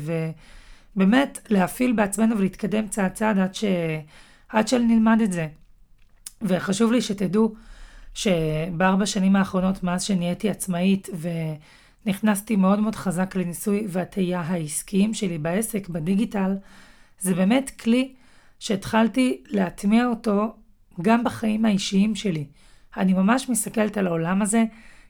ובאמת 0.96 1.38
להפעיל 1.48 1.92
בעצמנו 1.92 2.38
ולהתקדם 2.38 2.88
צעד 2.88 3.12
צעד 3.12 3.38
עד, 3.38 3.54
ש... 3.54 3.64
עד 4.48 4.68
שנלמד 4.68 5.20
את 5.24 5.32
זה. 5.32 5.46
וחשוב 6.42 6.92
לי 6.92 7.02
שתדעו 7.02 7.54
שבארבע 8.14 9.06
שנים 9.06 9.36
האחרונות, 9.36 9.82
מאז 9.82 10.02
שנהייתי 10.02 10.50
עצמאית 10.50 11.08
ונכנסתי 12.06 12.56
מאוד 12.56 12.80
מאוד 12.80 12.94
חזק 12.94 13.36
לניסוי 13.36 13.86
והטעייה 13.88 14.40
העסקיים 14.40 15.14
שלי 15.14 15.38
בעסק, 15.38 15.88
בדיגיטל, 15.88 16.56
זה 17.20 17.34
באמת 17.34 17.70
כלי 17.80 18.14
שהתחלתי 18.58 19.42
להטמיע 19.46 20.06
אותו 20.06 20.56
גם 21.02 21.24
בחיים 21.24 21.64
האישיים 21.64 22.14
שלי. 22.14 22.46
אני 22.96 23.12
ממש 23.12 23.48
מסתכלת 23.48 23.96
על 23.96 24.06
העולם 24.06 24.42
הזה 24.42 24.64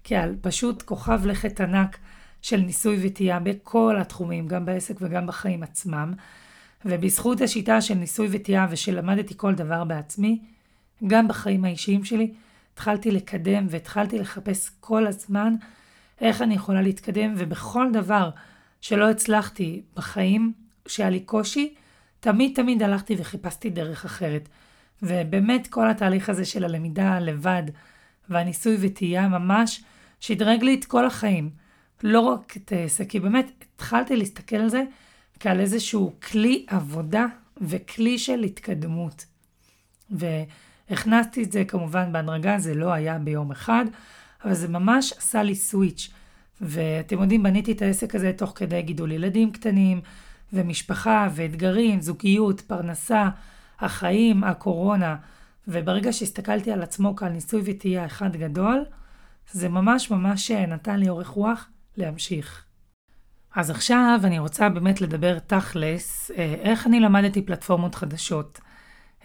כעל 0.04 0.36
פשוט 0.40 0.82
כוכב 0.82 1.26
לכת 1.26 1.60
ענק 1.60 1.98
של 2.42 2.56
ניסוי 2.56 2.98
וטעייה 3.02 3.40
בכל 3.40 3.96
התחומים, 4.00 4.46
גם 4.46 4.64
בעסק 4.64 4.94
וגם 5.00 5.26
בחיים 5.26 5.62
עצמם. 5.62 6.12
ובזכות 6.84 7.40
השיטה 7.40 7.80
של 7.80 7.94
ניסוי 7.94 8.28
וטעייה 8.30 8.66
ושלמדתי 8.70 9.34
כל 9.36 9.54
דבר 9.54 9.84
בעצמי, 9.84 10.40
גם 11.06 11.28
בחיים 11.28 11.64
האישיים 11.64 12.04
שלי, 12.04 12.32
התחלתי 12.72 13.10
לקדם 13.10 13.66
והתחלתי 13.70 14.18
לחפש 14.18 14.70
כל 14.80 15.06
הזמן 15.06 15.54
איך 16.20 16.42
אני 16.42 16.54
יכולה 16.54 16.82
להתקדם, 16.82 17.34
ובכל 17.36 17.86
דבר 17.92 18.30
שלא 18.80 19.10
הצלחתי 19.10 19.82
בחיים, 19.96 20.52
שהיה 20.88 21.10
לי 21.10 21.20
קושי, 21.20 21.74
תמיד 22.26 22.52
תמיד 22.54 22.82
הלכתי 22.82 23.14
וחיפשתי 23.18 23.70
דרך 23.70 24.04
אחרת. 24.04 24.48
ובאמת 25.02 25.66
כל 25.66 25.90
התהליך 25.90 26.28
הזה 26.28 26.44
של 26.44 26.64
הלמידה 26.64 27.18
לבד 27.18 27.62
והניסוי 28.28 28.76
וטעייה 28.80 29.28
ממש 29.28 29.82
שדרג 30.20 30.62
לי 30.62 30.74
את 30.74 30.84
כל 30.84 31.06
החיים. 31.06 31.50
לא 32.02 32.20
רק 32.20 32.56
את 32.56 32.72
העסק, 32.72 33.08
כי 33.10 33.20
באמת 33.20 33.64
התחלתי 33.74 34.16
להסתכל 34.16 34.56
על 34.56 34.68
זה 34.68 34.82
כעל 35.40 35.60
איזשהו 35.60 36.12
כלי 36.30 36.66
עבודה 36.68 37.26
וכלי 37.56 38.18
של 38.18 38.42
התקדמות. 38.42 39.26
והכנסתי 40.10 41.42
את 41.42 41.52
זה 41.52 41.64
כמובן 41.64 42.12
בהדרגה, 42.12 42.58
זה 42.58 42.74
לא 42.74 42.92
היה 42.92 43.18
ביום 43.18 43.50
אחד, 43.50 43.84
אבל 44.44 44.54
זה 44.54 44.68
ממש 44.68 45.12
עשה 45.12 45.42
לי 45.42 45.54
סוויץ'. 45.54 46.10
ואתם 46.60 47.22
יודעים, 47.22 47.42
בניתי 47.42 47.72
את 47.72 47.82
העסק 47.82 48.14
הזה 48.14 48.32
תוך 48.36 48.52
כדי 48.54 48.82
גידול 48.82 49.12
ילדים 49.12 49.52
קטנים, 49.52 50.00
ומשפחה, 50.52 51.28
ואתגרים, 51.34 52.00
זוגיות, 52.00 52.60
פרנסה, 52.60 53.28
החיים, 53.80 54.44
הקורונה, 54.44 55.16
וברגע 55.68 56.12
שהסתכלתי 56.12 56.72
על 56.72 56.82
עצמו 56.82 57.16
כעל 57.16 57.32
ניסוי 57.32 57.62
וטעייה 57.64 58.06
אחד 58.06 58.36
גדול, 58.36 58.84
זה 59.52 59.68
ממש 59.68 60.10
ממש 60.10 60.50
נתן 60.50 61.00
לי 61.00 61.08
אורך 61.08 61.28
רוח 61.28 61.68
להמשיך. 61.96 62.64
אז 63.54 63.70
עכשיו 63.70 64.20
אני 64.24 64.38
רוצה 64.38 64.68
באמת 64.68 65.00
לדבר 65.00 65.38
תכלס, 65.38 66.30
אה, 66.30 66.54
איך 66.60 66.86
אני 66.86 67.00
למדתי 67.00 67.42
פלטפורמות 67.42 67.94
חדשות. 67.94 68.60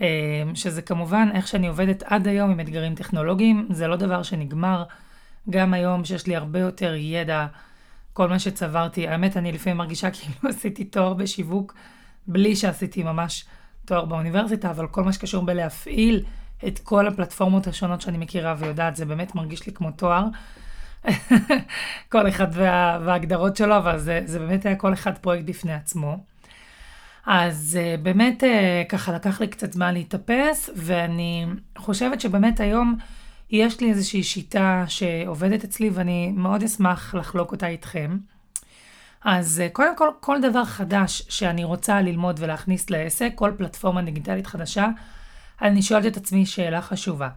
אה, 0.01 0.43
שזה 0.53 0.81
כמובן 0.81 1.29
איך 1.33 1.47
שאני 1.47 1.67
עובדת 1.67 2.03
עד 2.03 2.27
היום 2.27 2.51
עם 2.51 2.59
אתגרים 2.59 2.95
טכנולוגיים, 2.95 3.67
זה 3.71 3.87
לא 3.87 3.95
דבר 3.95 4.23
שנגמר. 4.23 4.83
גם 5.49 5.73
היום 5.73 6.05
שיש 6.05 6.27
לי 6.27 6.35
הרבה 6.35 6.59
יותר 6.59 6.93
ידע, 6.95 7.47
כל 8.13 8.29
מה 8.29 8.39
שצברתי, 8.39 9.07
האמת 9.07 9.37
אני 9.37 9.51
לפעמים 9.51 9.77
מרגישה 9.77 10.11
כאילו 10.11 10.33
עשיתי 10.49 10.83
תואר 10.83 11.13
בשיווק 11.13 11.73
בלי 12.27 12.55
שעשיתי 12.55 13.03
ממש 13.03 13.45
תואר 13.85 14.05
באוניברסיטה, 14.05 14.71
אבל 14.71 14.87
כל 14.87 15.03
מה 15.03 15.13
שקשור 15.13 15.45
בלהפעיל 15.45 16.23
את 16.67 16.79
כל 16.79 17.07
הפלטפורמות 17.07 17.67
השונות 17.67 18.01
שאני 18.01 18.17
מכירה 18.17 18.55
ויודעת, 18.57 18.95
זה 18.95 19.05
באמת 19.05 19.35
מרגיש 19.35 19.65
לי 19.65 19.73
כמו 19.73 19.91
תואר. 19.91 20.25
כל 22.11 22.29
אחד 22.29 22.47
וה, 22.51 22.99
וההגדרות 23.05 23.55
שלו, 23.55 23.77
אבל 23.77 23.99
זה, 23.99 24.21
זה 24.25 24.39
באמת 24.39 24.65
היה 24.65 24.75
כל 24.75 24.93
אחד 24.93 25.17
פרויקט 25.17 25.45
בפני 25.45 25.73
עצמו. 25.73 26.17
אז 27.25 27.79
uh, 27.79 28.01
באמת 28.01 28.43
uh, 28.43 28.89
ככה 28.89 29.13
לקח 29.13 29.41
לי 29.41 29.47
קצת 29.47 29.73
זמן 29.73 29.93
להתאפס, 29.93 30.69
ואני 30.75 31.45
חושבת 31.77 32.21
שבאמת 32.21 32.59
היום 32.59 32.97
יש 33.51 33.81
לי 33.81 33.89
איזושהי 33.89 34.23
שיטה 34.23 34.83
שעובדת 34.87 35.63
אצלי, 35.63 35.89
ואני 35.89 36.31
מאוד 36.35 36.63
אשמח 36.63 37.15
לחלוק 37.15 37.51
אותה 37.51 37.67
איתכם. 37.67 38.17
אז 39.23 39.63
uh, 39.65 39.73
קודם 39.73 39.97
כל, 39.97 40.09
כל 40.19 40.41
דבר 40.41 40.65
חדש 40.65 41.21
שאני 41.29 41.63
רוצה 41.63 42.01
ללמוד 42.01 42.39
ולהכניס 42.39 42.89
לעסק, 42.89 43.31
כל 43.35 43.51
פלטפורמה 43.57 44.01
דיגיטלית 44.01 44.47
חדשה, 44.47 44.87
אני 45.61 45.81
שואלת 45.81 46.05
את 46.05 46.17
עצמי 46.17 46.45
שאלה 46.45 46.81
חשובה. 46.81 47.29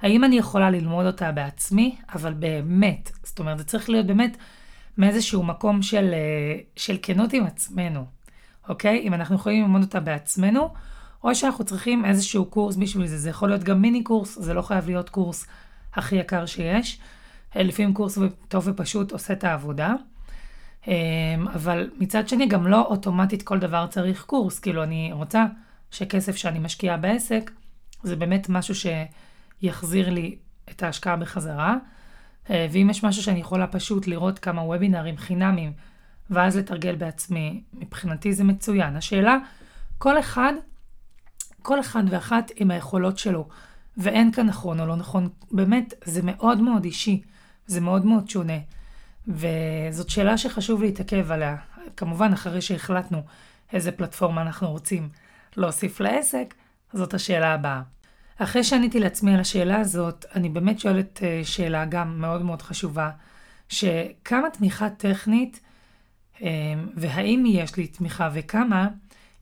האם 0.00 0.24
אני 0.24 0.38
יכולה 0.38 0.70
ללמוד 0.70 1.06
אותה 1.06 1.32
בעצמי, 1.32 1.96
אבל 2.14 2.32
באמת, 2.32 3.10
זאת 3.22 3.38
אומרת, 3.38 3.58
זה 3.58 3.64
צריך 3.64 3.90
להיות 3.90 4.06
באמת 4.06 4.36
מאיזשהו 4.98 5.42
מקום 5.42 5.82
של, 5.82 6.14
של 6.76 6.96
כנות 7.02 7.32
עם 7.32 7.46
עצמנו. 7.46 8.04
אוקיי? 8.68 8.98
אם 8.98 9.14
אנחנו 9.14 9.34
יכולים 9.34 9.62
ללמוד 9.62 9.82
אותה 9.82 10.00
בעצמנו, 10.00 10.74
או 11.24 11.34
שאנחנו 11.34 11.64
צריכים 11.64 12.04
איזשהו 12.04 12.44
קורס 12.44 12.76
בשביל 12.76 13.06
זה. 13.06 13.18
זה 13.18 13.30
יכול 13.30 13.48
להיות 13.48 13.62
גם 13.62 13.82
מיני 13.82 14.02
קורס, 14.02 14.38
זה 14.38 14.54
לא 14.54 14.62
חייב 14.62 14.86
להיות 14.86 15.08
קורס 15.08 15.46
הכי 15.94 16.16
יקר 16.16 16.46
שיש. 16.46 17.00
אה, 17.56 17.62
לפעמים 17.62 17.94
קורס 17.94 18.18
טוב 18.48 18.64
ופשוט 18.66 19.12
עושה 19.12 19.32
את 19.32 19.44
העבודה. 19.44 19.94
אמ, 20.88 20.92
אבל 21.54 21.90
מצד 21.98 22.28
שני, 22.28 22.46
גם 22.46 22.66
לא 22.66 22.82
אוטומטית 22.82 23.42
כל 23.42 23.58
דבר 23.58 23.86
צריך 23.86 24.24
קורס. 24.24 24.58
כאילו, 24.58 24.82
אני 24.82 25.10
רוצה 25.12 25.46
שכסף 25.90 26.36
שאני 26.36 26.58
משקיעה 26.58 26.96
בעסק, 26.96 27.50
זה 28.02 28.16
באמת 28.16 28.48
משהו 28.48 28.74
שיחזיר 29.62 30.10
לי 30.10 30.36
את 30.70 30.82
ההשקעה 30.82 31.16
בחזרה. 31.16 31.76
אה, 32.50 32.66
ואם 32.72 32.90
יש 32.90 33.04
משהו 33.04 33.22
שאני 33.22 33.40
יכולה 33.40 33.66
פשוט 33.66 34.06
לראות 34.06 34.38
כמה 34.38 34.62
וובינארים 34.62 35.16
חינמים, 35.16 35.72
ואז 36.30 36.56
לתרגל 36.56 36.94
בעצמי, 36.94 37.62
מבחינתי 37.74 38.32
זה 38.32 38.44
מצוין. 38.44 38.96
השאלה, 38.96 39.38
כל 39.98 40.18
אחד, 40.18 40.52
כל 41.62 41.80
אחד 41.80 42.02
ואחת 42.08 42.50
עם 42.56 42.70
היכולות 42.70 43.18
שלו, 43.18 43.48
ואין 43.96 44.32
כאן 44.32 44.46
נכון 44.46 44.80
או 44.80 44.86
לא 44.86 44.96
נכון, 44.96 45.28
באמת, 45.50 45.94
זה 46.04 46.20
מאוד 46.24 46.60
מאוד 46.60 46.84
אישי, 46.84 47.22
זה 47.66 47.80
מאוד 47.80 48.06
מאוד 48.06 48.28
שונה. 48.28 48.58
וזאת 49.28 50.10
שאלה 50.10 50.38
שחשוב 50.38 50.82
להתעכב 50.82 51.30
עליה, 51.30 51.56
כמובן 51.96 52.32
אחרי 52.32 52.60
שהחלטנו 52.60 53.22
איזה 53.72 53.92
פלטפורמה 53.92 54.42
אנחנו 54.42 54.70
רוצים 54.70 55.08
להוסיף 55.56 56.00
לעסק, 56.00 56.54
זאת 56.92 57.14
השאלה 57.14 57.54
הבאה. 57.54 57.82
אחרי 58.38 58.64
שעניתי 58.64 59.00
לעצמי 59.00 59.34
על 59.34 59.40
השאלה 59.40 59.80
הזאת, 59.80 60.24
אני 60.34 60.48
באמת 60.48 60.80
שואלת 60.80 61.20
אה, 61.22 61.40
שאלה 61.44 61.84
גם 61.84 62.20
מאוד 62.20 62.42
מאוד 62.42 62.62
חשובה, 62.62 63.10
שכמה 63.68 64.50
תמיכה 64.50 64.90
טכנית 64.90 65.60
אמ, 66.42 66.48
והאם 66.96 67.44
יש 67.46 67.76
לי 67.76 67.86
תמיכה 67.86 68.30
וכמה, 68.32 68.88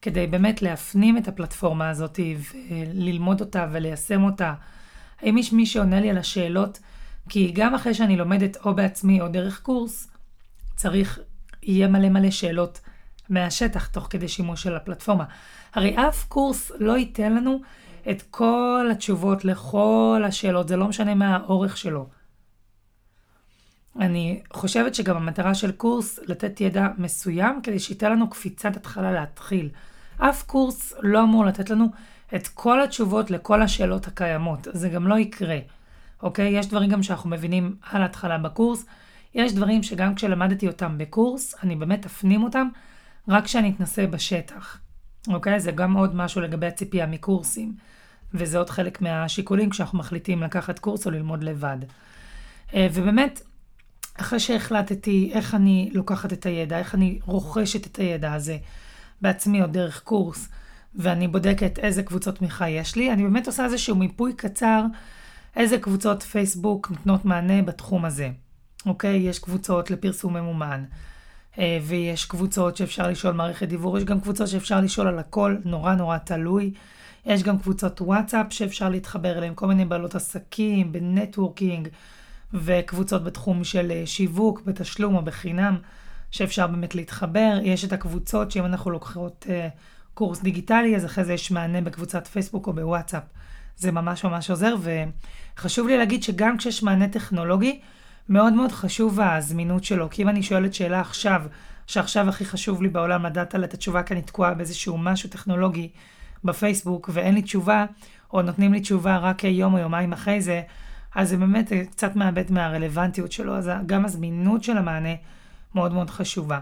כדי 0.03 0.27
באמת 0.27 0.63
להפנים 0.63 1.19
את 1.19 1.29
הפלטפורמה 1.29 1.91
הזאת 1.91 2.21
וללמוד 2.71 3.41
אותה 3.41 3.67
וליישם 3.73 4.25
אותה. 4.25 4.55
האם 5.23 5.39
יש 5.39 5.53
מי 5.53 5.67
שעונה 5.67 6.01
לי 6.01 6.11
על 6.11 6.19
השאלות? 6.19 6.79
כי 7.29 7.53
גם 7.55 7.75
אחרי 7.75 7.95
שאני 7.95 8.17
לומדת 8.17 8.57
או 8.65 8.75
בעצמי 8.75 9.21
או 9.21 9.29
דרך 9.29 9.61
קורס, 9.63 10.11
צריך, 10.77 11.19
יהיה 11.63 11.89
מלא 11.89 12.09
מלא 12.09 12.31
שאלות 12.31 12.81
מהשטח 13.29 13.87
תוך 13.87 14.07
כדי 14.11 14.29
שימוש 14.29 14.63
של 14.63 14.77
הפלטפורמה. 14.77 15.25
הרי 15.75 15.97
אף 15.97 16.25
קורס 16.25 16.73
לא 16.79 16.97
ייתן 16.99 17.33
לנו 17.33 17.61
את 18.11 18.23
כל 18.31 18.89
התשובות 18.93 19.45
לכל 19.45 20.23
השאלות, 20.27 20.69
זה 20.69 20.77
לא 20.77 20.89
משנה 20.89 21.15
מה 21.15 21.37
האורך 21.37 21.77
שלו. 21.77 22.09
אני 23.99 24.43
חושבת 24.53 24.95
שגם 24.95 25.17
המטרה 25.17 25.55
של 25.55 25.73
קורס 25.73 26.19
לתת 26.27 26.61
ידע 26.61 26.89
מסוים 26.99 27.61
כדי 27.63 27.79
שייתן 27.79 28.13
לנו 28.13 28.31
קפיצת 28.31 28.77
התחלה 28.77 29.13
להתחיל. 29.13 29.69
אף 30.21 30.43
קורס 30.43 30.93
לא 31.03 31.23
אמור 31.23 31.45
לתת 31.45 31.71
לנו 31.71 31.87
את 32.35 32.49
כל 32.49 32.83
התשובות 32.83 33.31
לכל 33.31 33.63
השאלות 33.63 34.07
הקיימות, 34.07 34.69
זה 34.73 34.89
גם 34.89 35.07
לא 35.07 35.19
יקרה, 35.19 35.59
אוקיי? 36.23 36.59
יש 36.59 36.67
דברים 36.67 36.91
גם 36.91 37.03
שאנחנו 37.03 37.31
מבינים 37.31 37.77
על 37.91 38.03
ההתחלה 38.03 38.39
בקורס, 38.39 38.85
יש 39.35 39.53
דברים 39.53 39.83
שגם 39.83 40.15
כשלמדתי 40.15 40.67
אותם 40.67 40.99
בקורס, 40.99 41.55
אני 41.63 41.77
באמת 41.77 42.07
אפנים 42.07 42.43
אותם 42.43 42.69
רק 43.29 43.45
כשאני 43.45 43.71
אתנסה 43.71 44.07
בשטח, 44.07 44.79
אוקיי? 45.29 45.61
זה 45.61 45.73
גם 45.73 45.97
עוד 45.97 46.17
משהו 46.17 46.41
לגבי 46.41 46.67
הציפייה 46.67 47.07
מקורסים, 47.07 47.75
וזה 48.35 48.59
עוד 48.59 48.71
חלק 48.71 49.01
מהשיקולים 49.01 49.71
כשאנחנו 49.71 49.99
מחליטים 49.99 50.43
לקחת 50.43 50.79
קורס 50.79 51.07
או 51.07 51.11
ללמוד 51.11 51.45
לבד. 51.45 51.79
אה, 52.75 52.89
ובאמת, 52.93 53.41
אחרי 54.21 54.41
שהחלטתי 54.41 55.31
איך 55.35 55.55
אני 55.55 55.91
לוקחת 55.93 56.33
את 56.33 56.47
הידע, 56.47 56.79
איך 56.79 56.95
אני 56.95 57.19
רוכשת 57.25 57.87
את 57.87 57.97
הידע 57.97 58.33
הזה 58.33 58.57
בעצמי 59.23 59.63
או 59.63 59.67
דרך 59.67 60.03
קורס, 60.03 60.49
ואני 60.95 61.29
בודקת 61.29 61.79
איזה 61.79 62.03
קבוצות 62.03 62.39
תמיכה 62.39 62.69
יש 62.69 62.97
לי, 62.97 63.13
אני 63.13 63.23
באמת 63.23 63.47
עושה 63.47 63.65
איזשהו 63.65 63.97
מיפוי 63.97 64.33
קצר, 64.33 64.85
איזה 65.57 65.79
קבוצות 65.79 66.23
פייסבוק 66.23 66.91
נותנות 66.91 67.25
מענה 67.25 67.63
בתחום 67.63 68.05
הזה. 68.05 68.31
אוקיי? 68.87 69.17
יש 69.17 69.39
קבוצות 69.39 69.91
לפרסום 69.91 70.37
ממומן, 70.37 70.85
אה, 71.59 71.79
ויש 71.83 72.25
קבוצות 72.25 72.77
שאפשר 72.77 73.09
לשאול 73.09 73.35
מערכת 73.35 73.69
דיוור, 73.69 73.99
יש 73.99 74.05
גם 74.05 74.21
קבוצות 74.21 74.49
שאפשר 74.49 74.81
לשאול 74.81 75.07
על 75.07 75.19
הכל, 75.19 75.57
נורא 75.65 75.95
נורא 75.95 76.19
תלוי. 76.19 76.73
יש 77.27 77.43
גם 77.43 77.59
קבוצות 77.59 78.01
וואטסאפ 78.01 78.47
שאפשר 78.51 78.89
להתחבר 78.89 79.39
אליהן, 79.39 79.53
כל 79.57 79.67
מיני 79.67 79.85
בעלות 79.85 80.15
עסקים, 80.15 80.93
ב 80.93 81.01
networking. 81.01 81.89
וקבוצות 82.55 83.25
בתחום 83.25 83.65
של 83.65 83.91
אה, 83.91 84.03
שיווק, 84.07 84.63
בתשלום 84.67 85.17
או 85.17 85.23
בחינם, 85.23 85.77
שאפשר 86.31 86.67
באמת 86.67 86.95
להתחבר. 86.95 87.59
יש 87.63 87.85
את 87.85 87.93
הקבוצות 87.93 88.51
שאם 88.51 88.65
אנחנו 88.65 88.91
לוקחות 88.91 89.47
uh, 89.49 89.51
קורס 90.15 90.43
דיגיטלי, 90.43 90.97
אז 90.97 91.05
אחרי 91.05 91.25
זה 91.25 91.33
יש 91.33 91.51
מענה 91.51 91.81
בקבוצת 91.81 92.27
פייסבוק 92.27 92.67
או 92.67 92.73
בוואטסאפ. 92.73 93.23
זה 93.77 93.93
ממש 93.93 94.25
ממש 94.25 94.51
עוזר, 94.51 94.75
וחשוב 95.57 95.87
לי 95.87 95.99
להגיד 95.99 96.23
שגם 96.23 96.57
כשיש 96.57 96.83
מענה 96.83 97.09
טכנולוגי, 97.09 97.81
מאוד 98.29 98.53
מאוד 98.53 98.73
חשוב 98.73 99.21
הזמינות 99.21 99.85
שלו. 99.85 100.11
כי 100.11 100.23
אם 100.23 100.29
אני 100.29 100.43
שואלת 100.43 100.75
שאלה 100.75 101.01
עכשיו, 101.01 101.43
שעכשיו 101.87 102.29
הכי 102.29 102.45
חשוב 102.45 102.83
לי 102.83 102.89
בעולם 102.89 103.27
לדעת 103.27 103.55
על 103.55 103.65
את 103.65 103.75
התשובה, 103.75 104.03
כי 104.03 104.15
אני 104.15 104.23
תקועה 104.23 104.55
באיזשהו 104.55 104.99
משהו 104.99 105.31
טכנולוגי 105.31 105.89
בפייסבוק, 106.45 107.11
ואין 107.13 107.35
לי 107.35 107.43
תשובה, 107.43 107.85
או 108.33 108.43
נותנים 108.43 108.73
לי 108.73 108.81
תשובה 108.81 109.19
רק 109.19 109.45
יום 109.45 109.75
או 109.75 109.79
יומיים 109.79 110.13
אחרי 110.13 110.41
זה, 110.41 110.63
אז 111.15 111.29
זה 111.29 111.37
באמת 111.37 111.73
קצת 111.91 112.17
מאבד 112.17 112.53
מהרלוונטיות 112.53 113.33
שלו, 113.33 113.57
אז 113.57 113.71
גם 113.87 114.05
הזמינות 114.05 114.65
של 114.65 114.77
המענה 114.77 115.15
מאוד 115.75 115.93
מאוד 115.93 116.11
חשובה. 116.11 116.59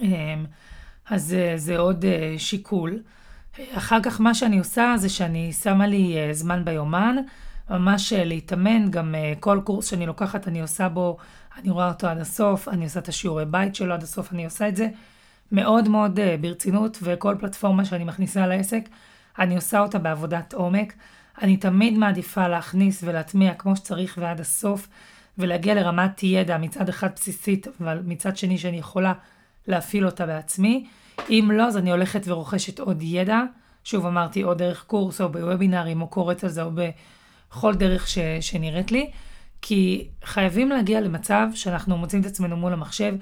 אמ, 0.00 0.44
אז 1.10 1.36
זה 1.56 1.78
עוד 1.78 2.04
אה, 2.04 2.34
שיקול. 2.38 3.02
אחר 3.72 3.98
כך 4.02 4.20
מה 4.20 4.34
שאני 4.34 4.58
עושה 4.58 4.94
זה 4.96 5.08
שאני 5.08 5.52
שמה 5.52 5.86
לי 5.86 6.16
אה, 6.16 6.32
זמן 6.32 6.64
ביומן, 6.64 7.16
ממש 7.70 8.12
אה, 8.12 8.24
להתאמן, 8.24 8.90
גם 8.90 9.14
כל 9.40 9.60
קורס 9.64 9.90
שאני 9.90 10.06
לוקחת 10.06 10.48
אני 10.48 10.60
עושה 10.62 10.88
בו, 10.88 11.16
אני 11.56 11.70
רואה 11.70 11.88
אותו 11.88 12.06
עד 12.06 12.18
הסוף, 12.18 12.68
אני 12.68 12.84
עושה 12.84 13.00
את 13.00 13.08
השיעורי 13.08 13.44
בית 13.44 13.74
שלו 13.74 13.94
עד 13.94 14.02
הסוף, 14.02 14.32
אני 14.32 14.44
עושה 14.44 14.68
את 14.68 14.76
זה 14.76 14.88
מאוד 15.52 15.88
מאוד 15.88 16.20
ברצינות, 16.40 16.98
וכל 17.02 17.36
פלטפורמה 17.40 17.84
שאני 17.84 18.04
מכניסה 18.04 18.46
לעסק, 18.46 18.88
אני 19.38 19.56
עושה 19.56 19.80
אותה 19.80 19.98
בעבודת 19.98 20.52
עומק. 20.54 20.92
אני 21.42 21.56
תמיד 21.56 21.98
מעדיפה 21.98 22.48
להכניס 22.48 23.02
ולהטמיע 23.04 23.54
כמו 23.54 23.76
שצריך 23.76 24.18
ועד 24.20 24.40
הסוף, 24.40 24.88
ולהגיע 25.38 25.74
לרמת 25.74 26.22
ידע 26.22 26.58
מצד 26.58 26.88
אחד 26.88 27.08
בסיסית, 27.14 27.66
אבל 27.80 28.00
מצד 28.04 28.36
שני 28.36 28.58
שאני 28.58 28.76
יכולה 28.76 29.12
להפעיל 29.66 30.06
אותה 30.06 30.26
בעצמי. 30.26 30.86
אם 31.30 31.50
לא, 31.54 31.62
אז 31.62 31.76
אני 31.76 31.90
הולכת 31.90 32.22
ורוכשת 32.26 32.78
עוד 32.78 33.02
ידע. 33.02 33.42
שוב 33.84 34.06
אמרתי, 34.06 34.44
או 34.44 34.54
דרך 34.54 34.84
קורס, 34.84 35.20
או 35.20 35.28
בוובינארים, 35.28 36.02
או 36.02 36.06
קוראת 36.06 36.44
על 36.44 36.50
זה, 36.50 36.62
או 36.62 36.70
בכל 37.50 37.74
דרך 37.74 38.08
ש, 38.08 38.18
שנראית 38.40 38.92
לי. 38.92 39.10
כי 39.62 40.08
חייבים 40.24 40.68
להגיע 40.68 41.00
למצב 41.00 41.46
שאנחנו 41.54 41.96
מוצאים 41.96 42.22
את 42.22 42.26
עצמנו 42.26 42.56
מול 42.56 42.72
המחשב. 42.72 43.14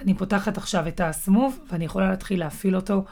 אני 0.00 0.14
פותחת 0.14 0.56
עכשיו 0.56 0.88
את 0.88 1.00
הסמוב, 1.00 1.58
ואני 1.70 1.84
יכולה 1.84 2.10
להתחיל 2.10 2.40
להפעיל 2.40 2.76
אותו. 2.76 3.04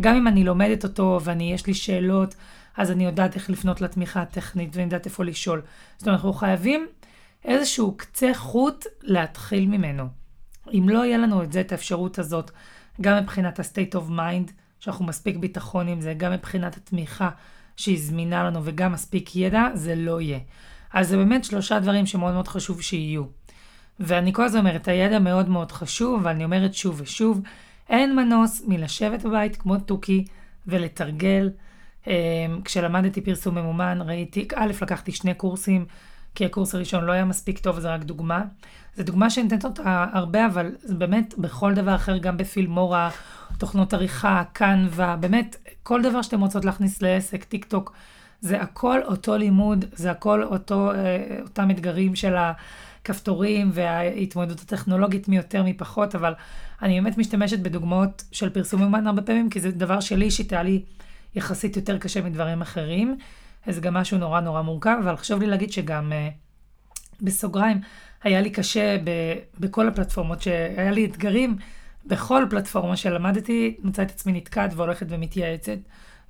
גם 0.00 0.16
אם 0.16 0.28
אני 0.28 0.44
לומדת 0.44 0.84
אותו, 0.84 1.20
ואני, 1.24 1.52
יש 1.52 1.66
לי 1.66 1.74
שאלות, 1.74 2.34
אז 2.76 2.90
אני 2.90 3.04
יודעת 3.04 3.34
איך 3.34 3.50
לפנות 3.50 3.80
לתמיכה 3.80 4.22
הטכנית 4.22 4.70
ואני 4.72 4.84
יודעת 4.84 5.06
איפה 5.06 5.24
לשאול. 5.24 5.62
זאת 5.96 6.06
אומרת, 6.06 6.18
אנחנו 6.18 6.32
חייבים 6.32 6.86
איזשהו 7.44 7.96
קצה 7.96 8.30
חוט 8.34 8.86
להתחיל 9.02 9.66
ממנו. 9.66 10.08
אם 10.72 10.88
לא 10.88 11.04
יהיה 11.04 11.18
לנו 11.18 11.42
את 11.42 11.52
זה, 11.52 11.60
את 11.60 11.72
האפשרות 11.72 12.18
הזאת, 12.18 12.50
גם 13.00 13.22
מבחינת 13.22 13.58
ה-state 13.60 13.94
of 13.94 14.10
mind, 14.10 14.52
שאנחנו 14.80 15.04
מספיק 15.04 15.36
ביטחון 15.36 15.88
עם 15.88 16.00
זה, 16.00 16.14
גם 16.16 16.32
מבחינת 16.32 16.76
התמיכה 16.76 17.30
שהיא 17.76 17.98
זמינה 18.00 18.44
לנו 18.44 18.60
וגם 18.64 18.92
מספיק 18.92 19.36
ידע, 19.36 19.68
זה 19.74 19.94
לא 19.94 20.20
יהיה. 20.20 20.38
אז 20.92 21.08
זה 21.08 21.16
באמת 21.16 21.44
שלושה 21.44 21.80
דברים 21.80 22.06
שמאוד 22.06 22.34
מאוד 22.34 22.48
חשוב 22.48 22.82
שיהיו. 22.82 23.24
ואני 24.00 24.32
כל 24.32 24.44
הזמן 24.44 24.60
אומרת, 24.60 24.88
הידע 24.88 25.18
מאוד 25.18 25.48
מאוד 25.48 25.72
חשוב, 25.72 26.20
ואני 26.24 26.44
אומרת 26.44 26.74
שוב 26.74 27.00
ושוב, 27.00 27.40
אין 27.88 28.16
מנוס 28.16 28.62
מלשבת 28.66 29.22
בבית 29.22 29.56
כמו 29.56 29.78
תוכי 29.78 30.24
ולתרגל. 30.66 31.50
אמ, 32.06 32.12
כשלמדתי 32.64 33.20
פרסום 33.20 33.54
ממומן, 33.54 33.98
ראיתי, 34.04 34.48
א', 34.56 34.72
לקחתי 34.82 35.12
שני 35.12 35.34
קורסים 35.34 35.86
כי 36.34 36.44
הקורס 36.44 36.74
הראשון 36.74 37.04
לא 37.04 37.12
היה 37.12 37.24
מספיק 37.24 37.58
טוב, 37.58 37.80
זה 37.80 37.94
רק 37.94 38.02
דוגמה. 38.02 38.42
זו 38.96 39.02
דוגמה 39.02 39.30
שאני 39.30 39.44
נותנת 39.44 39.64
אותה 39.64 40.06
הרבה, 40.12 40.46
אבל 40.46 40.70
זה 40.82 40.94
באמת 40.94 41.34
בכל 41.38 41.74
דבר 41.74 41.94
אחר, 41.94 42.18
גם 42.18 42.36
בפילמורה, 42.36 43.10
תוכנות 43.58 43.94
עריכה, 43.94 44.42
קנווה, 44.52 45.16
באמת, 45.16 45.56
כל 45.82 46.02
דבר 46.02 46.22
שאתם 46.22 46.40
רוצות 46.40 46.64
להכניס 46.64 47.02
לעסק, 47.02 47.44
טיק 47.44 47.64
טוק, 47.64 47.92
זה 48.40 48.60
הכל 48.60 49.00
אותו 49.04 49.36
לימוד, 49.36 49.84
זה 49.92 50.10
הכל 50.10 50.42
אותו, 50.42 50.92
אה, 50.92 51.38
אותם 51.42 51.70
אתגרים 51.70 52.16
של 52.16 52.34
הכפתורים 52.36 53.70
וההתמודדות 53.74 54.60
הטכנולוגית 54.60 55.28
מי 55.28 55.36
יותר 55.36 55.62
מי 55.62 55.74
פחות, 55.74 56.14
אבל 56.14 56.34
אני 56.82 57.00
באמת 57.00 57.18
משתמשת 57.18 57.58
בדוגמאות 57.58 58.24
של 58.32 58.50
פרסום 58.50 58.82
אומן 58.82 59.06
הרבה 59.06 59.22
פעמים, 59.22 59.50
כי 59.50 59.60
זה 59.60 59.70
דבר 59.70 60.00
שלי 60.00 60.24
אישית 60.24 60.52
היה 60.52 60.62
לי 60.62 60.82
יחסית 61.34 61.76
יותר 61.76 61.98
קשה 61.98 62.22
מדברים 62.22 62.62
אחרים. 62.62 63.18
זה 63.66 63.80
גם 63.80 63.94
משהו 63.94 64.18
נורא 64.18 64.40
נורא 64.40 64.62
מורכב, 64.62 64.96
אבל 65.04 65.16
חשוב 65.16 65.40
לי 65.40 65.46
להגיד 65.46 65.72
שגם 65.72 66.12
uh, 66.12 66.32
בסוגריים, 67.22 67.80
היה 68.22 68.40
לי 68.40 68.50
קשה 68.50 68.96
ב, 69.04 69.10
בכל 69.60 69.88
הפלטפורמות, 69.88 70.42
שהיה 70.42 70.90
לי 70.90 71.04
אתגרים 71.04 71.56
בכל 72.06 72.46
פלטפורמה 72.50 72.96
שלמדתי, 72.96 73.76
מצא 73.82 74.02
את 74.02 74.10
עצמי 74.10 74.32
נתקעת 74.32 74.70
והולכת 74.74 75.06
ומתייעצת. 75.10 75.78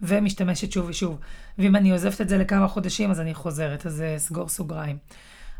ומשתמשת 0.02 0.72
שוב 0.72 0.88
ושוב. 0.88 1.18
ואם 1.58 1.76
אני 1.76 1.92
עוזבת 1.92 2.20
את 2.20 2.28
זה 2.28 2.38
לכמה 2.38 2.68
חודשים, 2.68 3.10
אז 3.10 3.20
אני 3.20 3.34
חוזרת, 3.34 3.86
אז 3.86 4.04
סגור 4.16 4.48
סוגריים. 4.48 4.96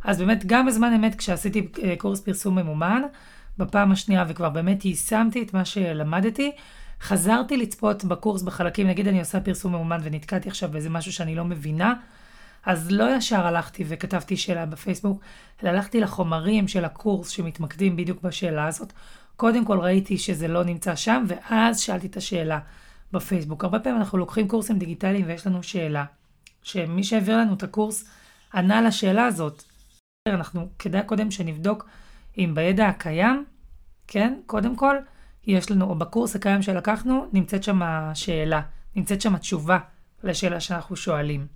אז 0.04 0.18
באמת, 0.18 0.46
גם 0.46 0.66
בזמן 0.66 0.92
אמת, 0.92 1.14
כשעשיתי 1.14 1.68
uh, 1.74 1.80
קורס 1.98 2.20
פרסום 2.20 2.58
ממומן, 2.58 3.02
בפעם 3.58 3.92
השנייה, 3.92 4.24
וכבר 4.28 4.50
באמת 4.50 4.84
יישמתי 4.84 5.42
את 5.42 5.54
מה 5.54 5.64
שלמדתי, 5.64 6.52
חזרתי 7.00 7.56
לצפות 7.56 8.04
בקורס 8.04 8.42
בחלקים, 8.42 8.86
נגיד 8.86 9.08
אני 9.08 9.18
עושה 9.18 9.40
פרסום 9.40 9.72
ממומן 9.72 9.98
ונתקעתי 10.02 10.48
עכשיו 10.48 10.70
באיזה 10.70 10.90
משהו 10.90 11.12
שאני 11.12 11.34
לא 11.34 11.44
מבינה, 11.44 11.94
אז 12.66 12.90
לא 12.90 13.16
ישר 13.16 13.46
הלכתי 13.46 13.84
וכתבתי 13.88 14.36
שאלה 14.36 14.66
בפייסבוק, 14.66 15.22
אלא 15.62 15.68
הלכתי 15.68 16.00
לחומרים 16.00 16.68
של 16.68 16.84
הקורס 16.84 17.28
שמתמקדים 17.28 17.96
בדיוק 17.96 18.22
בשאלה 18.22 18.66
הזאת. 18.66 18.92
קודם 19.36 19.64
כל 19.64 19.78
ראיתי 19.78 20.18
שזה 20.18 20.48
לא 20.48 20.64
נמצא 20.64 20.96
שם, 20.96 21.24
ואז 21.28 21.80
שאלתי 21.80 22.06
את 22.06 22.16
השאלה 22.16 22.58
בפייסבוק. 23.12 23.64
הרבה 23.64 23.78
פעמים 23.78 23.98
אנחנו 23.98 24.18
לוקחים 24.18 24.48
קורסים 24.48 24.78
דיגיטליים 24.78 25.26
ויש 25.26 25.46
לנו 25.46 25.62
שאלה, 25.62 26.04
שמי 26.62 27.04
שהעביר 27.04 27.36
לנו 27.36 27.54
את 27.54 27.62
הקורס 27.62 28.04
ענה 28.54 28.82
לשאלה 28.82 29.26
הזאת. 29.26 29.62
אנחנו, 30.28 30.68
כדאי 30.78 31.02
קודם 31.06 31.30
שנבדוק 31.30 31.88
אם 32.38 32.52
בידע 32.54 32.86
הקיים, 32.86 33.44
כן, 34.06 34.34
קודם 34.46 34.76
כל, 34.76 34.96
יש 35.48 35.70
לנו, 35.70 35.84
או 35.84 35.94
בקורס 35.94 36.36
הקיים 36.36 36.62
שלקחנו, 36.62 37.26
נמצאת 37.32 37.62
שם 37.62 37.82
השאלה, 37.82 38.60
נמצאת 38.96 39.20
שם 39.20 39.34
התשובה 39.34 39.78
לשאלה 40.24 40.60
שאנחנו 40.60 40.96
שואלים. 40.96 41.46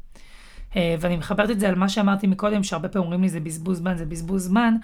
אה, 0.77 0.95
ואני 1.01 1.17
מחברת 1.17 1.51
את 1.51 1.61
זה 1.61 1.69
על 1.69 1.75
מה 1.75 1.89
שאמרתי 1.89 2.27
מקודם, 2.27 2.63
שהרבה 2.63 2.89
פעמים 2.89 3.05
אומרים 3.05 3.23
לי 3.23 3.29
זה 3.29 3.41
בזבוז 3.41 3.79
זמן, 3.79 3.97
זה 3.97 4.07
בזבוז 4.07 4.45
זמן, 4.45 4.75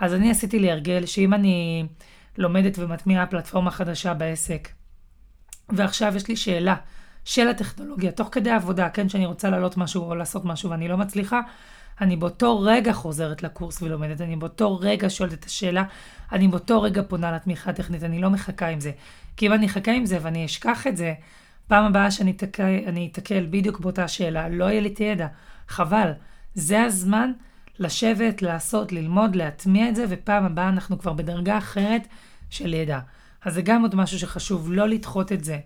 אז 0.00 0.14
אני 0.14 0.30
עשיתי 0.30 0.58
לי 0.58 0.70
הרגל 0.70 1.06
שאם 1.06 1.34
אני 1.34 1.86
לומדת 2.38 2.78
ומטמיעה 2.78 3.26
פלטפורמה 3.26 3.70
חדשה 3.70 4.14
בעסק, 4.14 4.68
ועכשיו 5.68 6.16
יש 6.16 6.28
לי 6.28 6.36
שאלה 6.36 6.76
של 7.24 7.48
הטכנולוגיה, 7.48 8.12
תוך 8.12 8.28
כדי 8.32 8.50
עבודה, 8.50 8.90
כן, 8.90 9.08
שאני 9.08 9.26
רוצה 9.26 9.50
לעלות 9.50 9.76
משהו 9.76 10.02
או 10.02 10.14
לעשות 10.14 10.44
משהו 10.44 10.70
ואני 10.70 10.88
לא 10.88 10.96
מצליחה, 10.96 11.40
אני 12.00 12.16
באותו 12.16 12.60
רגע 12.60 12.92
חוזרת 12.92 13.42
לקורס 13.42 13.82
ולומדת, 13.82 14.20
אני 14.20 14.36
באותו 14.36 14.76
רגע 14.76 15.10
שואלת 15.10 15.32
את 15.32 15.44
השאלה, 15.44 15.84
אני 16.32 16.48
באותו 16.48 16.82
רגע 16.82 17.02
פונה 17.08 17.32
לתמיכה 17.32 17.70
הטכנית, 17.70 18.04
אני 18.04 18.20
לא 18.20 18.30
מחכה 18.30 18.66
עם 18.66 18.80
זה. 18.80 18.90
כי 19.36 19.46
אם 19.46 19.52
אני 19.52 19.66
אחכה 19.66 19.92
עם 19.92 20.06
זה 20.06 20.18
ואני 20.22 20.44
אשכח 20.44 20.86
את 20.86 20.96
זה, 20.96 21.14
פעם 21.66 21.84
הבאה 21.84 22.10
שאני 22.10 23.10
אתקל 23.12 23.46
בדיוק 23.50 23.80
באותה 23.80 24.08
שאלה, 24.08 24.48
לא 24.48 24.64
יהיה 24.64 24.80
לי 24.80 24.88
את 24.88 24.98
הידע. 24.98 25.26
חבל. 25.68 26.12
זה 26.54 26.82
הזמן 26.82 27.32
לשבת, 27.78 28.42
לעשות, 28.42 28.92
ללמוד, 28.92 29.36
להטמיע 29.36 29.88
את 29.88 29.96
זה, 29.96 30.04
ופעם 30.08 30.44
הבאה 30.44 30.68
אנחנו 30.68 30.98
כבר 30.98 31.12
בדרגה 31.12 31.58
אחרת 31.58 32.08
של 32.50 32.74
ידע. 32.74 32.98
אז 33.44 33.54
זה 33.54 33.62
גם 33.62 33.82
עוד 33.82 33.94
משהו 33.94 34.18
שחשוב, 34.18 34.72
לא 34.72 34.88
לדחות 34.88 35.32
את 35.32 35.44
זה. 35.44 35.58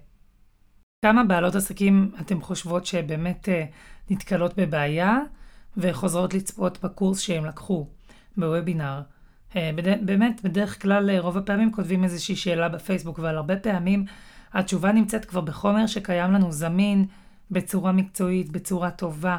כמה 1.04 1.24
בעלות 1.24 1.54
עסקים 1.54 2.12
אתם 2.20 2.40
חושבות 2.40 2.86
שבאמת 2.86 3.48
uh, 3.48 3.72
נתקלות 4.10 4.58
בבעיה 4.58 5.18
וחוזרות 5.76 6.34
לצפות 6.34 6.84
בקורס 6.84 7.20
שהם 7.20 7.44
לקחו 7.44 7.86
בוובינר? 8.36 9.00
בד... 9.56 10.06
באמת, 10.06 10.40
בדרך 10.44 10.82
כלל 10.82 11.10
uh, 11.10 11.20
רוב 11.22 11.38
הפעמים 11.38 11.72
כותבים 11.72 12.04
איזושהי 12.04 12.36
שאלה 12.36 12.68
בפייסבוק, 12.68 13.18
אבל 13.18 13.36
הרבה 13.36 13.56
פעמים 13.56 14.04
התשובה 14.52 14.92
נמצאת 14.92 15.24
כבר 15.24 15.40
בחומר 15.40 15.86
שקיים 15.86 16.32
לנו 16.32 16.52
זמין, 16.52 17.06
בצורה 17.50 17.92
מקצועית, 17.92 18.52
בצורה 18.52 18.90
טובה. 18.90 19.38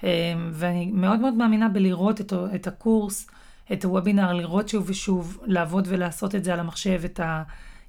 Uh, 0.00 0.04
ואני 0.50 0.90
מאוד 0.94 1.20
מאוד 1.20 1.34
מאמינה 1.34 1.68
בלראות 1.68 2.20
את, 2.20 2.32
את 2.54 2.66
הקורס 2.66 3.30
את 3.72 3.84
הוובינר, 3.84 4.32
לראות 4.32 4.68
שוב 4.68 4.84
ושוב, 4.86 5.38
לעבוד 5.44 5.86
ולעשות 5.90 6.34
את 6.34 6.44
זה 6.44 6.52
על 6.52 6.60
המחשב, 6.60 7.00
את 7.04 7.20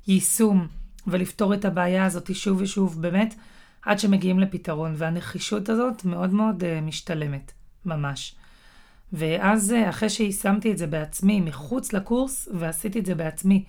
היישום, 0.07 0.67
ולפתור 1.07 1.53
את 1.53 1.65
הבעיה 1.65 2.05
הזאת 2.05 2.35
שוב 2.35 2.61
ושוב, 2.61 3.01
באמת, 3.01 3.35
עד 3.81 3.99
שמגיעים 3.99 4.39
לפתרון. 4.39 4.93
והנחישות 4.97 5.69
הזאת 5.69 6.05
מאוד 6.05 6.33
מאוד 6.33 6.63
משתלמת, 6.81 7.51
ממש. 7.85 8.35
ואז, 9.13 9.75
uh, 9.77 9.89
אחרי 9.89 10.09
שיישמתי 10.09 10.71
את 10.71 10.77
זה 10.77 10.87
בעצמי, 10.87 11.41
מחוץ 11.41 11.93
לקורס, 11.93 12.49
ועשיתי 12.53 12.99
את 12.99 13.05
זה 13.05 13.15
בעצמי, 13.15 13.63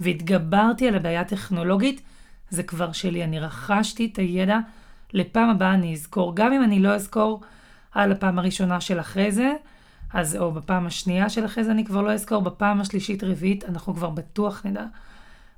והתגברתי 0.00 0.88
על 0.88 0.94
הבעיה 0.94 1.20
הטכנולוגית, 1.20 2.02
זה 2.50 2.62
כבר 2.62 2.92
שלי. 2.92 3.24
אני 3.24 3.40
רכשתי 3.40 4.10
את 4.12 4.18
הידע, 4.18 4.58
לפעם 5.12 5.50
הבאה 5.50 5.74
אני 5.74 5.92
אזכור. 5.92 6.36
גם 6.36 6.52
אם 6.52 6.62
אני 6.62 6.80
לא 6.80 6.94
אזכור 6.94 7.40
על 7.92 8.12
הפעם 8.12 8.38
הראשונה 8.38 8.80
של 8.80 9.00
אחרי 9.00 9.32
זה, 9.32 9.52
אז 10.12 10.36
או 10.36 10.52
בפעם 10.52 10.86
השנייה 10.86 11.28
של 11.28 11.44
אחרי 11.44 11.64
זה 11.64 11.70
אני 11.70 11.84
כבר 11.84 12.02
לא 12.02 12.12
אזכור, 12.12 12.42
בפעם 12.42 12.80
השלישית 12.80 13.24
רביעית 13.24 13.64
אנחנו 13.64 13.94
כבר 13.94 14.10
בטוח 14.10 14.66
נדע. 14.66 14.84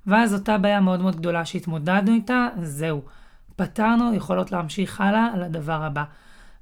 ואז 0.06 0.34
אותה 0.34 0.58
בעיה 0.58 0.80
מאוד 0.80 1.00
מאוד 1.00 1.16
גדולה 1.16 1.44
שהתמודדנו 1.44 2.14
איתה, 2.14 2.48
זהו. 2.62 3.02
פתרנו, 3.56 4.14
יכולות 4.14 4.52
להמשיך 4.52 5.00
הלאה 5.00 5.28
על 5.34 5.42
הדבר 5.42 5.82
הבא. 5.82 6.04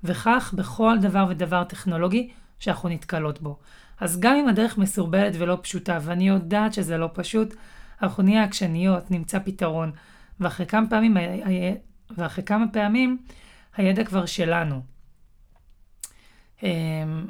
וכך 0.05 0.55
בכל 0.57 0.97
דבר 1.01 1.27
ודבר 1.29 1.65
טכנולוגי 1.65 2.31
שאנחנו 2.59 2.89
נתקלות 2.89 3.43
בו. 3.43 3.59
אז 4.01 4.21
גם 4.21 4.35
אם 4.35 4.49
הדרך 4.49 4.79
מסורבלת 4.79 5.35
ולא 5.39 5.59
פשוטה, 5.63 5.99
ואני 6.03 6.29
יודעת 6.29 6.75
שזה 6.75 6.99
לא 6.99 7.11
פשוט, 7.13 7.55
אנחנו 8.03 8.23
נהיה 8.23 8.45
עקשניות, 8.45 9.11
נמצא 9.11 9.39
פתרון. 9.39 9.93
ואחרי 10.41 10.67
כמה 10.67 10.87
פעמים, 10.91 11.17
ואחרי 12.17 12.45
כמה 12.45 12.65
פעמים 12.73 13.19
הידע 13.77 14.05
כבר 14.05 14.27
שלנו. 14.27 14.81
אמ, 16.63 17.27